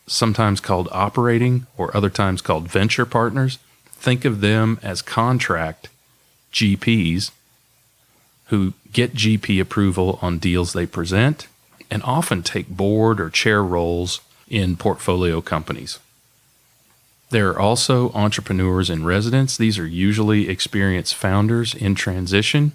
sometimes 0.09 0.59
called 0.59 0.89
operating 0.91 1.69
or 1.77 1.97
other 1.97 2.11
times 2.11 2.43
called 2.43 2.67
venture 2.67 3.07
partners. 3.07 3.61
Think 3.93 4.25
of 4.25 4.41
them 4.41 4.81
as 4.83 5.03
contract 5.03 5.89
GPs 6.53 7.31
who 8.47 8.73
get 8.93 9.15
GP 9.15 9.61
approval 9.61 10.19
on 10.21 10.39
deals 10.39 10.73
they 10.73 10.85
present 10.85 11.47
and 11.93 12.03
often 12.05 12.43
take 12.43 12.69
board 12.69 13.21
or 13.21 13.29
chair 13.29 13.63
roles 13.63 14.23
in 14.49 14.77
portfolio 14.77 15.43
companies. 15.43 15.99
There 17.29 17.51
are 17.51 17.59
also 17.59 18.11
entrepreneurs 18.13 18.89
in 18.89 19.05
residence. 19.05 19.59
These 19.59 19.79
are 19.79 19.87
usually 19.87 20.49
experienced 20.49 21.15
founders 21.15 21.75
in 21.75 21.95
transition 21.95 22.73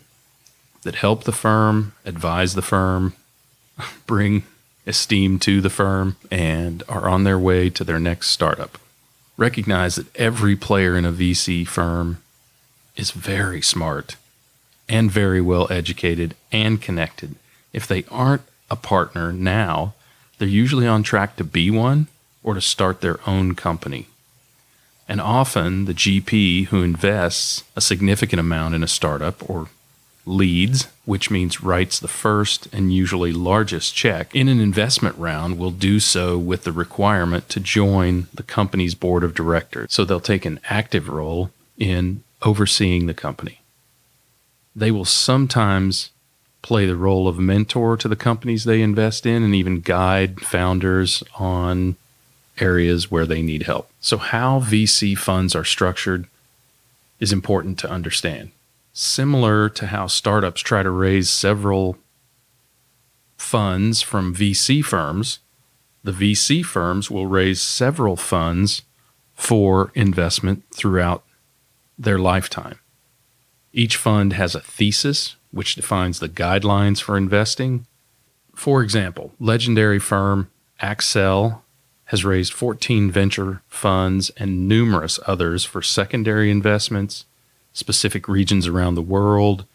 that 0.84 0.96
help 0.96 1.24
the 1.24 1.32
firm, 1.32 1.94
advise 2.06 2.54
the 2.54 2.62
firm, 2.62 3.14
bring 4.06 4.44
esteem 4.86 5.40
to 5.40 5.62
the 5.62 5.72
firm, 5.72 6.16
and 6.30 6.84
are 6.88 7.10
on 7.10 7.24
their 7.24 7.40
way 7.40 7.72
to 7.72 7.84
their 7.84 8.00
next 8.00 8.30
startup. 8.30 8.78
Recognize 9.36 9.96
that 9.96 10.16
every 10.16 10.56
player 10.56 10.96
in 10.96 11.06
a 11.06 11.12
VC 11.12 11.68
firm 11.68 12.22
is 12.96 13.10
very 13.10 13.64
smart 13.64 14.16
and 14.88 15.10
very 15.10 15.42
well 15.42 15.68
educated 15.72 16.36
and 16.52 16.80
connected. 16.80 17.34
If 17.74 17.88
they 17.88 18.06
aren't 18.12 18.44
a 18.70 18.76
partner 18.76 19.32
now, 19.32 19.94
they're 20.38 20.48
usually 20.48 20.88
on 20.88 21.04
track 21.04 21.36
to 21.38 21.44
be 21.44 21.72
one 21.72 22.08
or 22.44 22.54
to 22.54 22.62
start 22.62 23.02
their 23.02 23.20
own 23.28 23.56
company. 23.56 24.08
And 25.08 25.22
often 25.22 25.86
the 25.86 25.94
GP 25.94 26.68
who 26.68 26.84
invests 26.84 27.64
a 27.76 27.82
significant 27.82 28.40
amount 28.40 28.76
in 28.76 28.84
a 28.84 28.88
startup 28.88 29.50
or 29.50 29.70
leads, 30.26 30.88
which 31.06 31.32
means 31.32 31.64
writes 31.64 32.00
the 32.00 32.08
first 32.08 32.68
and 32.74 32.94
usually 32.94 33.32
largest 33.32 33.96
check 33.96 34.36
in 34.36 34.50
an 34.50 34.60
investment 34.60 35.18
round, 35.18 35.58
will 35.58 35.72
do 35.72 36.00
so 36.00 36.38
with 36.38 36.64
the 36.64 36.74
requirement 36.74 37.48
to 37.50 37.60
join 37.60 38.28
the 38.34 38.44
company's 38.44 38.96
board 38.96 39.24
of 39.24 39.34
directors. 39.34 39.92
So 39.94 40.04
they'll 40.04 40.20
take 40.20 40.46
an 40.46 40.60
active 40.70 41.08
role 41.08 41.52
in 41.78 42.24
overseeing 42.42 43.06
the 43.06 43.14
company. 43.14 43.62
They 44.76 44.92
will 44.92 45.06
sometimes 45.06 46.12
play 46.68 46.86
the 46.86 46.98
role 46.98 47.30
of 47.30 47.40
mentor 47.40 47.96
to 47.96 48.10
the 48.10 48.16
companies 48.18 48.66
they 48.66 48.82
invest 48.82 49.26
in 49.26 49.42
and 49.42 49.56
even 49.56 49.80
guide 49.80 50.42
founders 50.42 51.24
on 51.40 51.96
areas 52.60 53.10
where 53.10 53.26
they 53.26 53.42
need 53.42 53.64
help. 53.64 53.90
So, 54.02 54.18
how 54.18 54.60
VC 54.60 55.18
funds 55.18 55.56
are 55.56 55.64
structured 55.64 56.28
is 57.22 57.32
important 57.32 57.80
to 57.80 57.90
understand. 57.90 58.52
Similar 58.92 59.70
to 59.70 59.88
how 59.88 60.08
startups 60.08 60.60
try 60.60 60.84
to 60.84 60.90
raise 60.90 61.30
several 61.30 61.98
funds 63.38 64.02
from 64.02 64.36
VC 64.36 64.84
firms, 64.84 65.40
the 66.04 66.12
VC 66.12 66.66
firms 66.66 67.10
will 67.10 67.28
raise 67.28 67.62
several 67.62 68.18
funds 68.18 68.82
for 69.36 69.94
investment 69.96 70.66
throughout 70.76 71.24
their 71.98 72.20
lifetime. 72.20 72.80
Each 73.72 73.96
fund 73.96 74.34
has 74.34 74.54
a 74.54 74.60
thesis 74.60 75.37
which 75.52 75.76
defines 75.76 76.20
the 76.20 76.30
guidelines 76.30 77.02
for 77.02 77.18
investing. 77.18 77.86
For 78.56 78.82
example, 78.82 79.34
legendary 79.40 80.00
firm 80.00 80.50
Accel 80.82 81.62
has 82.06 82.24
raised 82.24 82.54
14 82.54 83.12
venture 83.12 83.62
funds 83.68 84.30
and 84.38 84.68
numerous 84.68 85.20
others 85.28 85.66
for 85.66 85.82
secondary 85.82 86.50
investments, 86.50 87.26
specific 87.74 88.28
regions 88.28 88.66
around 88.66 88.96
the 88.96 89.02
world, 89.02 89.66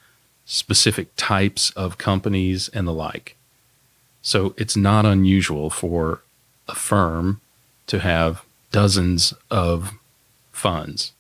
specific 0.45 1.09
types 1.17 1.71
of 1.71 1.99
companies, 1.99 2.69
and 2.71 2.87
the 2.87 2.93
like. 2.93 3.37
So 4.23 4.55
it's 4.57 4.77
not 4.77 5.05
unusual 5.05 5.69
for 5.69 6.21
a 6.69 6.75
firm 6.75 7.41
to 7.89 7.99
have 7.99 8.45
dozens 8.71 9.35
of 9.51 9.93
funds. 10.53 11.13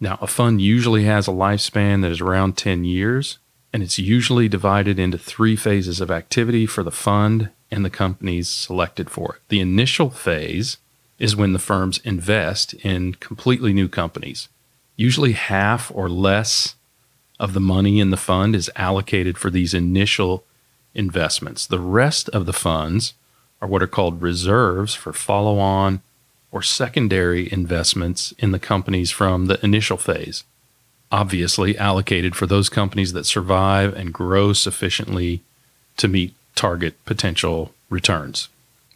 Now, 0.00 0.18
a 0.20 0.26
fund 0.26 0.60
usually 0.60 1.04
has 1.04 1.28
a 1.28 1.32
lifespan 1.32 2.02
that 2.02 2.10
is 2.10 2.20
around 2.20 2.56
10 2.56 2.84
years, 2.84 3.38
and 3.74 3.82
it's 3.82 3.98
usually 3.98 4.48
divided 4.48 5.00
into 5.00 5.18
three 5.18 5.56
phases 5.56 6.00
of 6.00 6.08
activity 6.08 6.64
for 6.64 6.84
the 6.84 6.92
fund 6.92 7.50
and 7.72 7.84
the 7.84 7.90
companies 7.90 8.48
selected 8.48 9.10
for 9.10 9.34
it. 9.34 9.40
The 9.48 9.58
initial 9.58 10.10
phase 10.10 10.78
is 11.18 11.34
when 11.34 11.52
the 11.52 11.58
firms 11.58 11.98
invest 12.04 12.74
in 12.74 13.14
completely 13.14 13.72
new 13.72 13.88
companies. 13.88 14.48
Usually 14.94 15.32
half 15.32 15.90
or 15.92 16.08
less 16.08 16.76
of 17.40 17.52
the 17.52 17.58
money 17.58 17.98
in 17.98 18.10
the 18.10 18.16
fund 18.16 18.54
is 18.54 18.70
allocated 18.76 19.36
for 19.36 19.50
these 19.50 19.74
initial 19.74 20.44
investments. 20.94 21.66
The 21.66 21.80
rest 21.80 22.28
of 22.28 22.46
the 22.46 22.52
funds 22.52 23.14
are 23.60 23.66
what 23.66 23.82
are 23.82 23.88
called 23.88 24.22
reserves 24.22 24.94
for 24.94 25.12
follow 25.12 25.58
on 25.58 26.00
or 26.52 26.62
secondary 26.62 27.52
investments 27.52 28.32
in 28.38 28.52
the 28.52 28.60
companies 28.60 29.10
from 29.10 29.46
the 29.46 29.58
initial 29.64 29.96
phase. 29.96 30.44
Obviously, 31.14 31.78
allocated 31.78 32.34
for 32.34 32.44
those 32.44 32.68
companies 32.68 33.12
that 33.12 33.24
survive 33.24 33.94
and 33.94 34.12
grow 34.12 34.52
sufficiently 34.52 35.42
to 35.96 36.08
meet 36.08 36.34
target 36.56 36.96
potential 37.04 37.72
returns. 37.88 38.48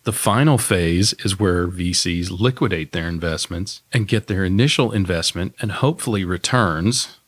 The 0.02 0.12
final 0.12 0.58
phase 0.58 1.12
is 1.24 1.38
where 1.38 1.68
VCs 1.68 2.28
liquidate 2.28 2.90
their 2.90 3.06
investments 3.06 3.82
and 3.92 4.08
get 4.08 4.26
their 4.26 4.44
initial 4.44 4.90
investment 4.90 5.54
and 5.60 5.70
hopefully 5.70 6.24
returns, 6.24 7.18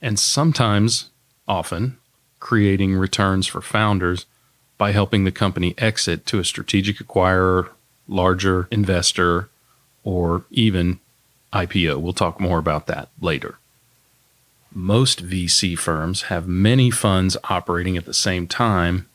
and 0.00 0.20
sometimes, 0.20 1.10
often, 1.48 1.98
creating 2.38 2.94
returns 2.94 3.48
for 3.48 3.60
founders 3.60 4.24
by 4.78 4.92
helping 4.92 5.24
the 5.24 5.32
company 5.32 5.74
exit 5.78 6.26
to 6.26 6.38
a 6.38 6.44
strategic 6.44 6.98
acquirer, 6.98 7.70
larger 8.06 8.68
investor, 8.70 9.48
or 10.04 10.44
even 10.52 11.00
IPO. 11.52 12.00
We'll 12.00 12.12
talk 12.12 12.38
more 12.38 12.60
about 12.60 12.86
that 12.86 13.08
later. 13.20 13.58
Most 14.74 15.26
VC 15.26 15.78
firms 15.78 16.22
have 16.22 16.46
many 16.48 16.90
funds 16.90 17.36
operating 17.44 17.96
at 17.96 18.06
the 18.06 18.14
same 18.14 18.46
time 18.46 19.06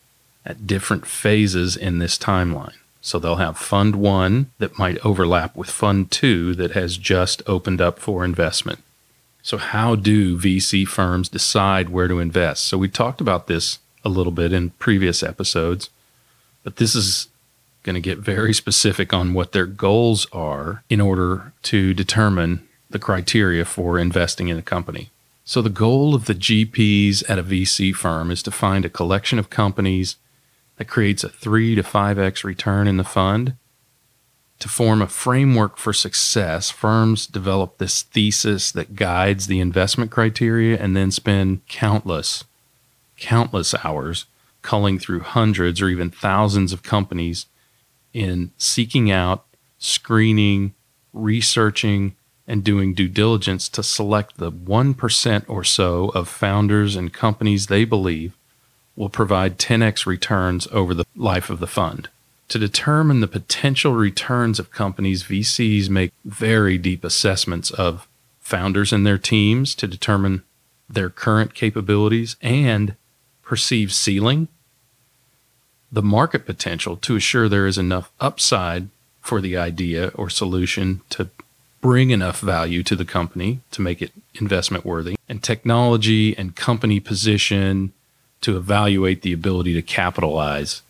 at 0.44 0.66
different 0.66 1.06
phases 1.06 1.76
in 1.76 1.98
this 1.98 2.16
timeline. 2.16 2.74
So 3.00 3.18
they'll 3.18 3.36
have 3.36 3.58
Fund 3.58 3.96
1 3.96 4.50
that 4.58 4.78
might 4.78 5.04
overlap 5.04 5.56
with 5.56 5.70
Fund 5.70 6.10
2 6.10 6.54
that 6.56 6.72
has 6.72 6.96
just 6.96 7.42
opened 7.46 7.80
up 7.80 7.98
for 7.98 8.24
investment. 8.24 8.80
So, 9.42 9.56
how 9.56 9.94
do 9.94 10.36
VC 10.36 10.86
firms 10.86 11.28
decide 11.28 11.88
where 11.88 12.08
to 12.08 12.18
invest? 12.18 12.64
So, 12.64 12.76
we 12.76 12.88
talked 12.88 13.20
about 13.20 13.46
this 13.46 13.78
a 14.04 14.08
little 14.08 14.32
bit 14.32 14.52
in 14.52 14.70
previous 14.70 15.22
episodes, 15.22 15.90
but 16.64 16.76
this 16.76 16.94
is 16.94 17.28
going 17.82 17.94
to 17.94 18.00
get 18.00 18.18
very 18.18 18.52
specific 18.52 19.14
on 19.14 19.32
what 19.32 19.52
their 19.52 19.64
goals 19.64 20.26
are 20.32 20.82
in 20.90 21.00
order 21.00 21.52
to 21.62 21.94
determine 21.94 22.68
the 22.90 22.98
criteria 22.98 23.64
for 23.64 23.98
investing 23.98 24.48
in 24.48 24.58
a 24.58 24.62
company. 24.62 25.08
So, 25.48 25.62
the 25.62 25.70
goal 25.70 26.14
of 26.14 26.26
the 26.26 26.34
GPs 26.34 27.24
at 27.26 27.38
a 27.38 27.42
VC 27.42 27.96
firm 27.96 28.30
is 28.30 28.42
to 28.42 28.50
find 28.50 28.84
a 28.84 28.90
collection 28.90 29.38
of 29.38 29.48
companies 29.48 30.16
that 30.76 30.88
creates 30.88 31.24
a 31.24 31.30
3 31.30 31.74
to 31.74 31.82
5x 31.82 32.44
return 32.44 32.86
in 32.86 32.98
the 32.98 33.02
fund. 33.02 33.54
To 34.58 34.68
form 34.68 35.00
a 35.00 35.06
framework 35.06 35.78
for 35.78 35.94
success, 35.94 36.70
firms 36.70 37.26
develop 37.26 37.78
this 37.78 38.02
thesis 38.02 38.70
that 38.72 38.94
guides 38.94 39.46
the 39.46 39.58
investment 39.58 40.10
criteria 40.10 40.78
and 40.78 40.94
then 40.94 41.10
spend 41.10 41.66
countless, 41.66 42.44
countless 43.16 43.74
hours 43.82 44.26
culling 44.60 44.98
through 44.98 45.20
hundreds 45.20 45.80
or 45.80 45.88
even 45.88 46.10
thousands 46.10 46.74
of 46.74 46.82
companies 46.82 47.46
in 48.12 48.50
seeking 48.58 49.10
out, 49.10 49.46
screening, 49.78 50.74
researching, 51.14 52.16
and 52.48 52.64
doing 52.64 52.94
due 52.94 53.06
diligence 53.06 53.68
to 53.68 53.82
select 53.82 54.38
the 54.38 54.50
1% 54.50 55.44
or 55.46 55.62
so 55.62 56.08
of 56.08 56.28
founders 56.28 56.96
and 56.96 57.12
companies 57.12 57.66
they 57.66 57.84
believe 57.84 58.34
will 58.96 59.10
provide 59.10 59.58
10x 59.58 60.06
returns 60.06 60.66
over 60.72 60.94
the 60.94 61.04
life 61.14 61.50
of 61.50 61.60
the 61.60 61.66
fund. 61.66 62.08
To 62.48 62.58
determine 62.58 63.20
the 63.20 63.28
potential 63.28 63.92
returns 63.92 64.58
of 64.58 64.72
companies, 64.72 65.24
VCs 65.24 65.90
make 65.90 66.12
very 66.24 66.78
deep 66.78 67.04
assessments 67.04 67.70
of 67.70 68.08
founders 68.40 68.92
and 68.92 69.06
their 69.06 69.18
teams 69.18 69.74
to 69.74 69.86
determine 69.86 70.42
their 70.88 71.10
current 71.10 71.54
capabilities 71.54 72.36
and 72.40 72.96
perceived 73.42 73.92
ceiling, 73.92 74.48
the 75.92 76.02
market 76.02 76.46
potential 76.46 76.96
to 76.96 77.16
assure 77.16 77.48
there 77.48 77.66
is 77.66 77.76
enough 77.76 78.10
upside 78.20 78.88
for 79.20 79.42
the 79.42 79.56
idea 79.56 80.10
or 80.14 80.30
solution 80.30 81.02
to 81.10 81.28
bring 81.88 82.10
enough 82.10 82.40
value 82.40 82.82
to 82.82 82.94
the 82.94 83.04
company 83.06 83.60
to 83.70 83.80
make 83.80 84.02
it 84.02 84.12
investment 84.34 84.84
worthy, 84.84 85.16
and 85.26 85.42
technology 85.42 86.36
and 86.36 86.54
company 86.54 87.00
position 87.00 87.94
to 88.42 88.58
evaluate 88.58 89.22
the 89.22 89.32
ability 89.32 89.72
to 89.72 89.80
capitalize 89.80 90.82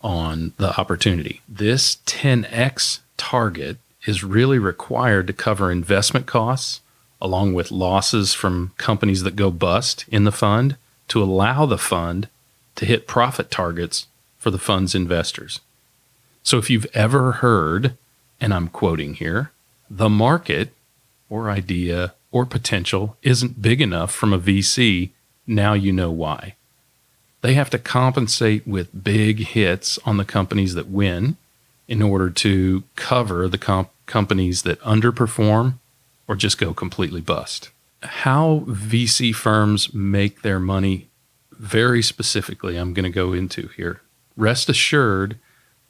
on 0.00 0.52
the 0.56 0.76
opportunity. 0.80 1.42
This 1.48 1.98
10x 2.06 2.98
target 3.16 3.76
is 4.04 4.24
really 4.24 4.58
required 4.58 5.28
to 5.28 5.32
cover 5.32 5.70
investment 5.70 6.26
costs 6.26 6.80
along 7.20 7.54
with 7.54 7.70
losses 7.70 8.34
from 8.34 8.72
companies 8.78 9.22
that 9.22 9.36
go 9.36 9.48
bust 9.48 10.04
in 10.08 10.24
the 10.24 10.32
fund 10.32 10.74
to 11.06 11.22
allow 11.22 11.66
the 11.66 11.78
fund 11.78 12.26
to 12.74 12.84
hit 12.84 13.06
profit 13.06 13.48
targets 13.48 14.08
for 14.40 14.50
the 14.50 14.58
fund's 14.58 14.96
investors. 14.96 15.60
So 16.42 16.58
if 16.58 16.68
you've 16.68 16.90
ever 16.94 17.30
heard, 17.30 17.96
and 18.40 18.52
I'm 18.52 18.66
quoting 18.66 19.14
here, 19.14 19.52
the 19.94 20.08
market 20.08 20.72
or 21.28 21.50
idea 21.50 22.14
or 22.30 22.46
potential 22.46 23.16
isn't 23.22 23.60
big 23.60 23.80
enough 23.80 24.10
from 24.10 24.32
a 24.32 24.38
VC, 24.38 25.10
now 25.46 25.74
you 25.74 25.92
know 25.92 26.10
why. 26.10 26.54
They 27.42 27.54
have 27.54 27.68
to 27.70 27.78
compensate 27.78 28.66
with 28.66 29.04
big 29.04 29.40
hits 29.40 29.98
on 30.06 30.16
the 30.16 30.24
companies 30.24 30.74
that 30.74 30.88
win 30.88 31.36
in 31.88 32.00
order 32.00 32.30
to 32.30 32.84
cover 32.96 33.48
the 33.48 33.58
comp- 33.58 33.90
companies 34.06 34.62
that 34.62 34.80
underperform 34.80 35.74
or 36.26 36.36
just 36.36 36.56
go 36.56 36.72
completely 36.72 37.20
bust. 37.20 37.68
How 38.02 38.64
VC 38.66 39.34
firms 39.34 39.92
make 39.92 40.40
their 40.40 40.58
money, 40.58 41.08
very 41.52 42.02
specifically, 42.02 42.76
I'm 42.76 42.94
going 42.94 43.04
to 43.04 43.10
go 43.10 43.34
into 43.34 43.68
here. 43.76 44.00
Rest 44.38 44.70
assured 44.70 45.36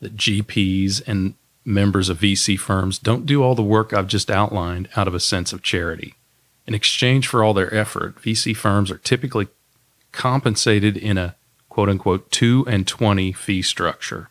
that 0.01 0.17
GPs 0.17 1.07
and 1.07 1.35
members 1.64 2.09
of 2.09 2.18
VC 2.18 2.59
firms 2.59 2.98
don't 2.98 3.27
do 3.27 3.42
all 3.42 3.55
the 3.55 3.62
work 3.62 3.92
I've 3.92 4.09
just 4.09 4.31
outlined 4.31 4.88
out 4.96 5.09
of 5.09 5.14
a 5.14 5.20
sense 5.20 5.53
of 5.53 5.62
charity. 5.62 6.14
In 6.66 6.75
exchange 6.75 7.27
for 7.27 7.42
all 7.42 7.55
their 7.55 7.72
effort, 7.75 8.16
VC 8.16 8.57
firms 8.57 8.90
are 8.90 8.98
typically 8.98 9.48
compensated 10.12 10.96
in 10.96 11.18
a 11.18 11.37
quote 11.68 11.88
unquote 11.88 12.31
2 12.31 12.64
and 12.68 12.87
20 12.87 13.33
fee 13.33 13.62
structure. 13.62 14.29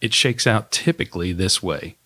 It 0.00 0.14
shakes 0.14 0.46
out 0.46 0.70
typically 0.70 1.32
this 1.32 1.62
way 1.62 1.96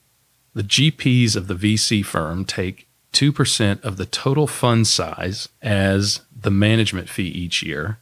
the 0.55 0.63
GPs 0.63 1.35
of 1.35 1.49
the 1.49 1.55
VC 1.55 2.05
firm 2.05 2.45
take 2.45 2.87
2% 3.13 3.83
of 3.83 3.97
the 3.97 4.07
total 4.07 4.47
fund 4.47 4.87
size 4.87 5.49
as 5.61 6.21
the 6.35 6.51
management 6.51 7.09
fee 7.09 7.29
each 7.29 7.63
year. 7.63 7.99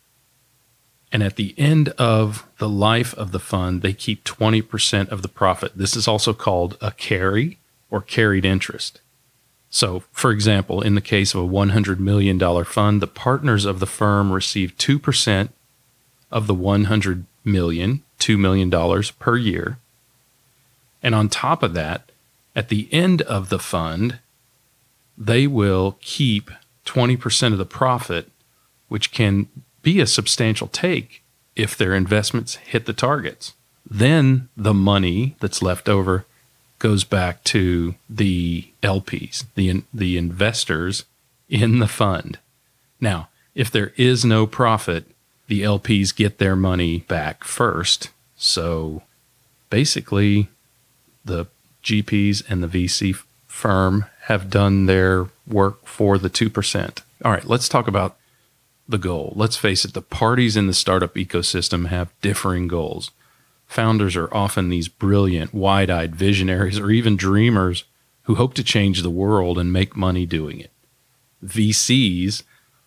And 1.12 1.22
at 1.22 1.36
the 1.36 1.54
end 1.58 1.90
of 1.90 2.46
the 2.58 2.68
life 2.68 3.12
of 3.14 3.32
the 3.32 3.38
fund, 3.38 3.82
they 3.82 3.92
keep 3.92 4.24
20% 4.24 5.10
of 5.10 5.20
the 5.20 5.28
profit. 5.28 5.72
This 5.76 5.94
is 5.94 6.08
also 6.08 6.32
called 6.32 6.78
a 6.80 6.90
carry 6.90 7.58
or 7.90 8.00
carried 8.00 8.46
interest. 8.46 9.00
So, 9.68 10.04
for 10.12 10.30
example, 10.30 10.80
in 10.80 10.94
the 10.94 11.02
case 11.02 11.34
of 11.34 11.42
a 11.42 11.48
$100 11.48 11.98
million 11.98 12.38
fund, 12.64 13.02
the 13.02 13.06
partners 13.06 13.66
of 13.66 13.78
the 13.78 13.86
firm 13.86 14.32
receive 14.32 14.76
2% 14.78 15.50
of 16.30 16.46
the 16.46 16.54
100 16.54 17.24
million, 17.44 18.02
$2 18.18 18.38
million 18.38 18.70
per 19.18 19.36
year. 19.36 19.78
And 21.02 21.14
on 21.14 21.28
top 21.28 21.62
of 21.62 21.74
that, 21.74 22.10
at 22.56 22.68
the 22.68 22.88
end 22.92 23.22
of 23.22 23.48
the 23.50 23.58
fund, 23.58 24.18
they 25.16 25.46
will 25.46 25.96
keep 26.00 26.50
20% 26.86 27.52
of 27.52 27.58
the 27.58 27.64
profit, 27.64 28.30
which 28.88 29.12
can 29.12 29.48
be 29.82 30.00
a 30.00 30.06
substantial 30.06 30.68
take 30.68 31.22
if 31.54 31.76
their 31.76 31.94
investments 31.94 32.56
hit 32.56 32.86
the 32.86 32.92
targets. 32.92 33.54
Then 33.88 34.48
the 34.56 34.74
money 34.74 35.36
that's 35.40 35.62
left 35.62 35.88
over 35.88 36.24
goes 36.78 37.04
back 37.04 37.44
to 37.44 37.94
the 38.08 38.68
LPs, 38.82 39.44
the, 39.54 39.82
the 39.92 40.16
investors 40.16 41.04
in 41.48 41.78
the 41.78 41.88
fund. 41.88 42.38
Now, 43.00 43.28
if 43.54 43.70
there 43.70 43.92
is 43.96 44.24
no 44.24 44.46
profit, 44.46 45.04
the 45.46 45.62
LPs 45.62 46.14
get 46.14 46.38
their 46.38 46.56
money 46.56 47.00
back 47.00 47.44
first. 47.44 48.10
So 48.36 49.02
basically, 49.70 50.48
the 51.24 51.46
GPs 51.84 52.42
and 52.48 52.62
the 52.62 52.68
VC 52.68 53.16
firm 53.46 54.06
have 54.22 54.50
done 54.50 54.86
their 54.86 55.26
work 55.46 55.86
for 55.86 56.16
the 56.18 56.30
2%. 56.30 57.02
All 57.24 57.32
right, 57.32 57.44
let's 57.44 57.68
talk 57.68 57.86
about 57.86 58.16
the 58.92 58.98
goal. 58.98 59.32
Let's 59.34 59.56
face 59.56 59.84
it, 59.84 59.94
the 59.94 60.02
parties 60.02 60.56
in 60.56 60.68
the 60.68 60.72
startup 60.72 61.14
ecosystem 61.16 61.88
have 61.88 62.14
differing 62.20 62.68
goals. 62.68 63.10
Founders 63.66 64.14
are 64.16 64.32
often 64.32 64.68
these 64.68 64.86
brilliant, 64.86 65.52
wide 65.52 65.90
eyed 65.90 66.14
visionaries 66.14 66.78
or 66.78 66.90
even 66.90 67.16
dreamers 67.16 67.84
who 68.24 68.36
hope 68.36 68.54
to 68.54 68.62
change 68.62 69.02
the 69.02 69.10
world 69.10 69.58
and 69.58 69.72
make 69.72 69.96
money 69.96 70.26
doing 70.26 70.60
it. 70.60 70.70
VCs 71.44 72.44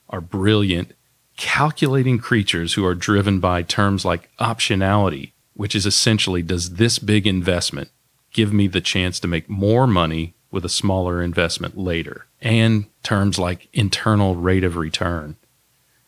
are 0.10 0.22
brilliant, 0.22 0.94
calculating 1.36 2.18
creatures 2.18 2.76
who 2.76 2.86
are 2.86 2.96
driven 2.96 3.40
by 3.40 3.62
terms 3.62 4.06
like 4.06 4.30
optionality, 4.38 5.32
which 5.54 5.76
is 5.76 5.86
essentially 5.86 6.42
does 6.42 6.76
this 6.76 7.00
big 7.00 7.28
investment 7.28 7.90
give 8.32 8.54
me 8.54 8.68
the 8.68 8.82
chance 8.82 9.20
to 9.20 9.28
make 9.28 9.50
more 9.50 9.88
money 9.88 10.36
with 10.52 10.64
a 10.64 10.70
smaller 10.70 11.22
investment 11.22 11.78
later, 11.78 12.28
and 12.42 12.86
terms 13.04 13.40
like 13.40 13.68
internal 13.74 14.36
rate 14.36 14.64
of 14.64 14.78
return. 14.78 15.36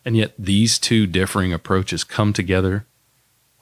And 0.07 0.15
yet, 0.15 0.35
these 0.39 0.79
two 0.79 1.05
differing 1.05 1.51
approaches 1.51 2.05
come 2.05 2.31
together 2.31 2.85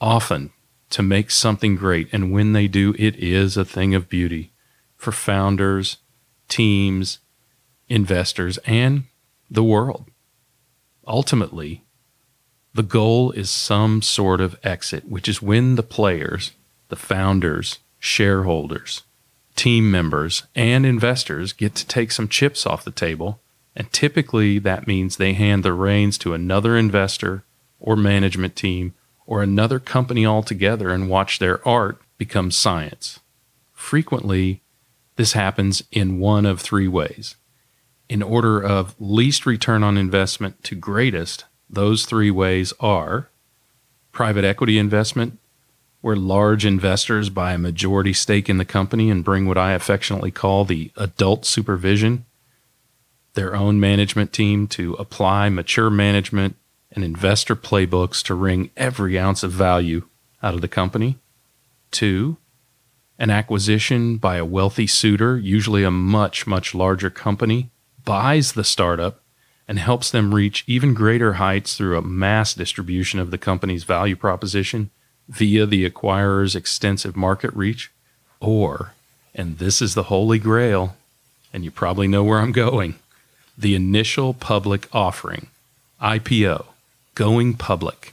often 0.00 0.52
to 0.90 1.02
make 1.02 1.32
something 1.32 1.74
great. 1.74 2.08
And 2.12 2.30
when 2.30 2.52
they 2.52 2.68
do, 2.68 2.94
it 2.96 3.16
is 3.16 3.56
a 3.56 3.64
thing 3.64 3.96
of 3.96 4.08
beauty 4.08 4.52
for 4.96 5.10
founders, 5.10 5.96
teams, 6.48 7.18
investors, 7.88 8.58
and 8.58 9.06
the 9.50 9.64
world. 9.64 10.04
Ultimately, 11.04 11.82
the 12.72 12.84
goal 12.84 13.32
is 13.32 13.50
some 13.50 14.00
sort 14.00 14.40
of 14.40 14.56
exit, 14.62 15.08
which 15.08 15.28
is 15.28 15.42
when 15.42 15.74
the 15.74 15.82
players, 15.82 16.52
the 16.90 16.94
founders, 16.94 17.80
shareholders, 17.98 19.02
team 19.56 19.90
members, 19.90 20.44
and 20.54 20.86
investors 20.86 21.52
get 21.52 21.74
to 21.74 21.84
take 21.84 22.12
some 22.12 22.28
chips 22.28 22.64
off 22.64 22.84
the 22.84 22.92
table. 22.92 23.40
And 23.76 23.92
typically 23.92 24.58
that 24.60 24.86
means 24.86 25.16
they 25.16 25.34
hand 25.34 25.62
the 25.62 25.74
reins 25.74 26.16
to 26.18 26.32
another 26.32 26.76
investor 26.76 27.44
or 27.78 27.94
management 27.94 28.56
team 28.56 28.94
or 29.26 29.42
another 29.42 29.78
company 29.78 30.24
altogether 30.24 30.90
and 30.90 31.10
watch 31.10 31.38
their 31.38 31.66
art 31.68 32.00
become 32.16 32.50
science. 32.50 33.20
Frequently, 33.74 34.62
this 35.16 35.34
happens 35.34 35.82
in 35.92 36.18
one 36.18 36.46
of 36.46 36.60
three 36.60 36.88
ways. 36.88 37.36
In 38.08 38.22
order 38.22 38.62
of 38.62 38.94
least 38.98 39.44
return 39.44 39.82
on 39.82 39.98
investment 39.98 40.62
to 40.64 40.74
greatest, 40.74 41.44
those 41.68 42.06
three 42.06 42.30
ways 42.30 42.72
are 42.80 43.28
private 44.12 44.44
equity 44.44 44.78
investment, 44.78 45.38
where 46.00 46.16
large 46.16 46.64
investors 46.64 47.28
buy 47.28 47.52
a 47.52 47.58
majority 47.58 48.12
stake 48.12 48.48
in 48.48 48.58
the 48.58 48.64
company 48.64 49.10
and 49.10 49.24
bring 49.24 49.46
what 49.46 49.58
I 49.58 49.72
affectionately 49.72 50.30
call 50.30 50.64
the 50.64 50.92
adult 50.96 51.44
supervision, 51.44 52.24
their 53.36 53.54
own 53.54 53.78
management 53.78 54.32
team 54.32 54.66
to 54.66 54.94
apply 54.94 55.48
mature 55.48 55.90
management 55.90 56.56
and 56.90 57.04
investor 57.04 57.54
playbooks 57.54 58.22
to 58.24 58.34
wring 58.34 58.70
every 58.76 59.18
ounce 59.18 59.42
of 59.42 59.52
value 59.52 60.06
out 60.42 60.54
of 60.54 60.62
the 60.62 60.68
company. 60.68 61.16
Two, 61.90 62.38
an 63.18 63.30
acquisition 63.30 64.16
by 64.16 64.36
a 64.36 64.44
wealthy 64.44 64.86
suitor, 64.86 65.38
usually 65.38 65.84
a 65.84 65.90
much, 65.90 66.46
much 66.46 66.74
larger 66.74 67.10
company, 67.10 67.70
buys 68.04 68.52
the 68.52 68.64
startup 68.64 69.20
and 69.68 69.78
helps 69.78 70.10
them 70.10 70.34
reach 70.34 70.64
even 70.66 70.94
greater 70.94 71.34
heights 71.34 71.76
through 71.76 71.98
a 71.98 72.02
mass 72.02 72.54
distribution 72.54 73.18
of 73.18 73.30
the 73.30 73.38
company's 73.38 73.84
value 73.84 74.16
proposition 74.16 74.90
via 75.28 75.66
the 75.66 75.84
acquirer's 75.84 76.54
extensive 76.54 77.16
market 77.16 77.52
reach. 77.54 77.90
Or, 78.40 78.92
and 79.34 79.58
this 79.58 79.82
is 79.82 79.94
the 79.94 80.04
holy 80.04 80.38
grail, 80.38 80.96
and 81.52 81.64
you 81.64 81.70
probably 81.70 82.06
know 82.06 82.22
where 82.22 82.38
I'm 82.38 82.52
going, 82.52 82.94
the 83.56 83.74
initial 83.74 84.34
public 84.34 84.88
offering, 84.92 85.48
IPO, 86.00 86.66
going 87.14 87.54
public, 87.54 88.12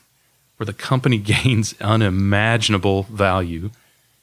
where 0.57 0.65
the 0.65 0.73
company 0.73 1.17
gains 1.43 1.75
unimaginable 1.81 3.03
value 3.03 3.69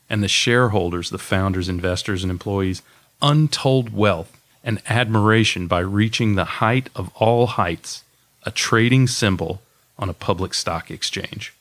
and 0.09 0.23
the 0.23 0.29
shareholders, 0.29 1.11
the 1.11 1.19
founders, 1.19 1.69
investors, 1.69 2.23
and 2.23 2.31
employees, 2.31 2.83
untold 3.23 3.93
wealth 3.95 4.37
and 4.65 4.83
admiration 4.89 5.67
by 5.67 5.81
reaching 5.81 6.35
the 6.35 6.45
height 6.45 6.91
of 6.95 7.11
all 7.15 7.47
heights, 7.47 8.03
a 8.45 8.51
trading 8.51 9.07
symbol 9.07 9.63
on 9.99 10.09
a 10.09 10.15
public 10.15 10.55
stock 10.55 10.91
exchange. 10.91 11.55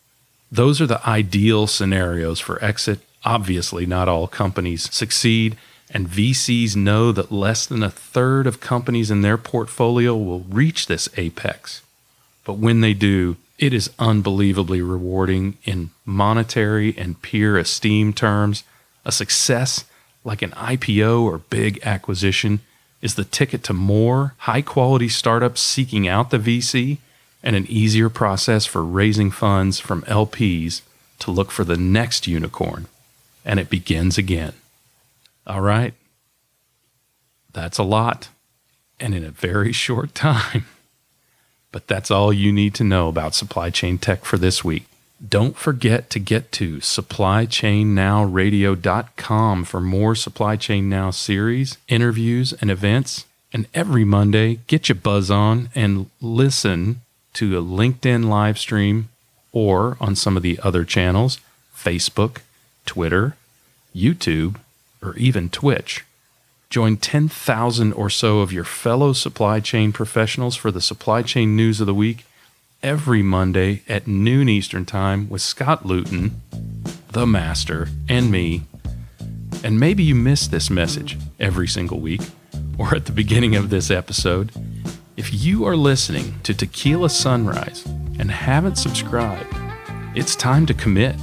Those 0.52 0.82
are 0.82 0.88
the 0.88 1.08
ideal 1.08 1.67
scenarios 1.67 2.39
for 2.39 2.63
exit. 2.63 3.00
Obviously, 3.24 3.86
not 3.86 4.08
all 4.08 4.28
companies 4.28 4.93
succeed, 4.93 5.58
and 5.91 6.08
VCs 6.08 6.75
know 6.75 7.12
that 7.12 7.32
less 7.32 7.65
than 7.65 7.82
a 7.82 7.89
third 7.89 8.45
of 8.45 8.60
companies 8.60 9.10
in 9.10 9.21
their 9.21 9.38
portfolio 9.38 10.15
will 10.15 10.41
reach 10.41 10.88
this 10.88 11.10
apex. 11.17 11.82
But 12.45 12.54
when 12.54 12.82
they 12.82 12.93
do, 12.93 13.38
it 13.58 13.73
is 13.73 13.89
unbelievably 13.99 14.82
rewarding 14.82 15.58
in 15.65 15.89
monetary 16.06 16.95
and 16.97 17.21
peer 17.21 17.58
esteem 17.58 18.13
terms. 18.13 18.63
A 19.04 19.12
success 19.12 19.86
like 20.23 20.41
an 20.41 20.52
IPO 20.52 21.23
or 21.23 21.39
big 21.39 21.80
acquisition 21.84 22.62
is 23.02 23.15
the 23.15 23.25
ticket 23.25 23.63
to 23.63 23.73
more 23.73 24.36
high 24.39 24.62
quality 24.62 25.10
startups 25.10 25.62
seeking 25.62 26.08
out 26.08 26.30
the 26.30 26.38
VC 26.38 26.99
and 27.41 27.56
an 27.56 27.65
easier 27.67 28.10
process 28.10 28.65
for 28.65 28.84
raising 28.84 29.32
funds 29.32 29.80
from 29.80 30.02
LPs 30.04 30.82
to 31.19 31.32
look 31.32 31.52
for 31.52 31.63
the 31.63 31.78
next 31.78 32.28
unicorn. 32.28 32.88
And 33.45 33.60
it 33.60 33.69
begins 33.69 34.17
again. 34.17 34.54
All 35.47 35.62
right. 35.62 35.93
That's 37.54 37.78
a 37.78 37.84
lot 37.84 38.28
and 38.99 39.15
in 39.15 39.23
a 39.23 39.32
very 39.32 39.71
short 39.71 40.13
time. 40.15 40.65
But 41.71 41.88
that's 41.88 42.10
all 42.10 42.34
you 42.34 42.52
need 42.52 42.73
to 42.75 42.84
know 42.84 43.10
about 43.10 43.36
supply 43.36 43.69
chain 43.69 43.99
tech 43.99 44.25
for 44.25 44.39
this 44.39 44.63
week. 44.63 44.86
Don't 45.28 45.58
forget 45.58 46.10
to 46.12 46.19
get 46.19 46.54
to 46.54 46.78
supplychainnowradio.com 46.78 49.65
for 49.65 49.82
more 49.82 50.15
Supply 50.15 50.56
Chain 50.56 50.88
Now 50.89 51.12
series, 51.12 51.78
interviews, 51.89 52.54
and 52.54 52.71
events. 52.71 53.25
And 53.52 53.67
every 53.73 54.06
Monday, 54.06 54.60
get 54.67 54.88
your 54.88 54.95
buzz 54.95 55.30
on 55.30 55.67
and 55.75 56.10
listen 56.21 57.02
to 57.34 57.58
a 57.58 57.62
LinkedIn 57.62 58.30
live 58.30 58.58
stream 58.58 59.10
or 59.52 59.97
on 59.99 60.15
some 60.15 60.38
of 60.38 60.43
the 60.43 60.58
other 60.63 60.86
channels 60.86 61.39
Facebook, 61.75 62.38
Twitter, 62.86 63.36
YouTube, 63.95 64.58
or 65.01 65.15
even 65.15 65.49
Twitch. 65.49 66.05
Join 66.69 66.97
10,000 66.97 67.93
or 67.93 68.09
so 68.09 68.39
of 68.39 68.53
your 68.53 68.63
fellow 68.63 69.13
supply 69.13 69.59
chain 69.59 69.91
professionals 69.91 70.55
for 70.55 70.71
the 70.71 70.81
supply 70.81 71.23
chain 71.23 71.55
news 71.55 71.81
of 71.81 71.88
the 71.88 71.93
week 71.93 72.25
every 72.83 73.21
Monday 73.21 73.81
at 73.89 74.07
noon 74.07 74.47
Eastern 74.47 74.85
Time 74.85 75.27
with 75.29 75.41
Scott 75.41 75.85
Luton, 75.85 76.41
the 77.12 77.25
master, 77.25 77.88
and 78.07 78.31
me. 78.31 78.63
And 79.63 79.79
maybe 79.79 80.03
you 80.03 80.15
missed 80.15 80.51
this 80.51 80.69
message 80.69 81.17
every 81.39 81.67
single 81.67 81.99
week 81.99 82.21
or 82.77 82.95
at 82.95 83.05
the 83.05 83.12
beginning 83.12 83.55
of 83.55 83.69
this 83.69 83.91
episode. 83.91 84.51
If 85.17 85.33
you 85.33 85.65
are 85.65 85.75
listening 85.75 86.39
to 86.43 86.53
Tequila 86.53 87.09
Sunrise 87.09 87.85
and 88.19 88.31
haven't 88.31 88.77
subscribed, 88.77 89.53
it's 90.15 90.35
time 90.35 90.65
to 90.67 90.73
commit. 90.73 91.17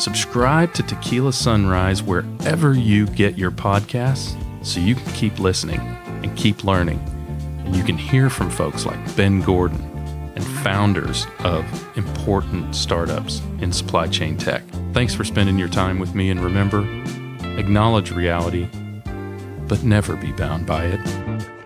Subscribe 0.00 0.72
to 0.72 0.82
Tequila 0.82 1.30
Sunrise 1.30 2.02
wherever 2.02 2.72
you 2.72 3.06
get 3.06 3.36
your 3.36 3.50
podcasts 3.50 4.34
so 4.64 4.80
you 4.80 4.94
can 4.94 5.12
keep 5.12 5.38
listening 5.38 5.78
and 6.22 6.34
keep 6.38 6.64
learning. 6.64 6.98
And 7.66 7.76
you 7.76 7.84
can 7.84 7.98
hear 7.98 8.30
from 8.30 8.48
folks 8.48 8.86
like 8.86 9.14
Ben 9.14 9.42
Gordon 9.42 9.78
and 10.36 10.42
founders 10.64 11.26
of 11.40 11.66
important 11.98 12.74
startups 12.74 13.42
in 13.60 13.72
supply 13.72 14.06
chain 14.06 14.38
tech. 14.38 14.62
Thanks 14.94 15.14
for 15.14 15.22
spending 15.22 15.58
your 15.58 15.68
time 15.68 15.98
with 15.98 16.14
me. 16.14 16.30
And 16.30 16.42
remember, 16.42 16.80
acknowledge 17.58 18.10
reality, 18.10 18.70
but 19.68 19.84
never 19.84 20.16
be 20.16 20.32
bound 20.32 20.64
by 20.64 20.86
it. 20.86 21.59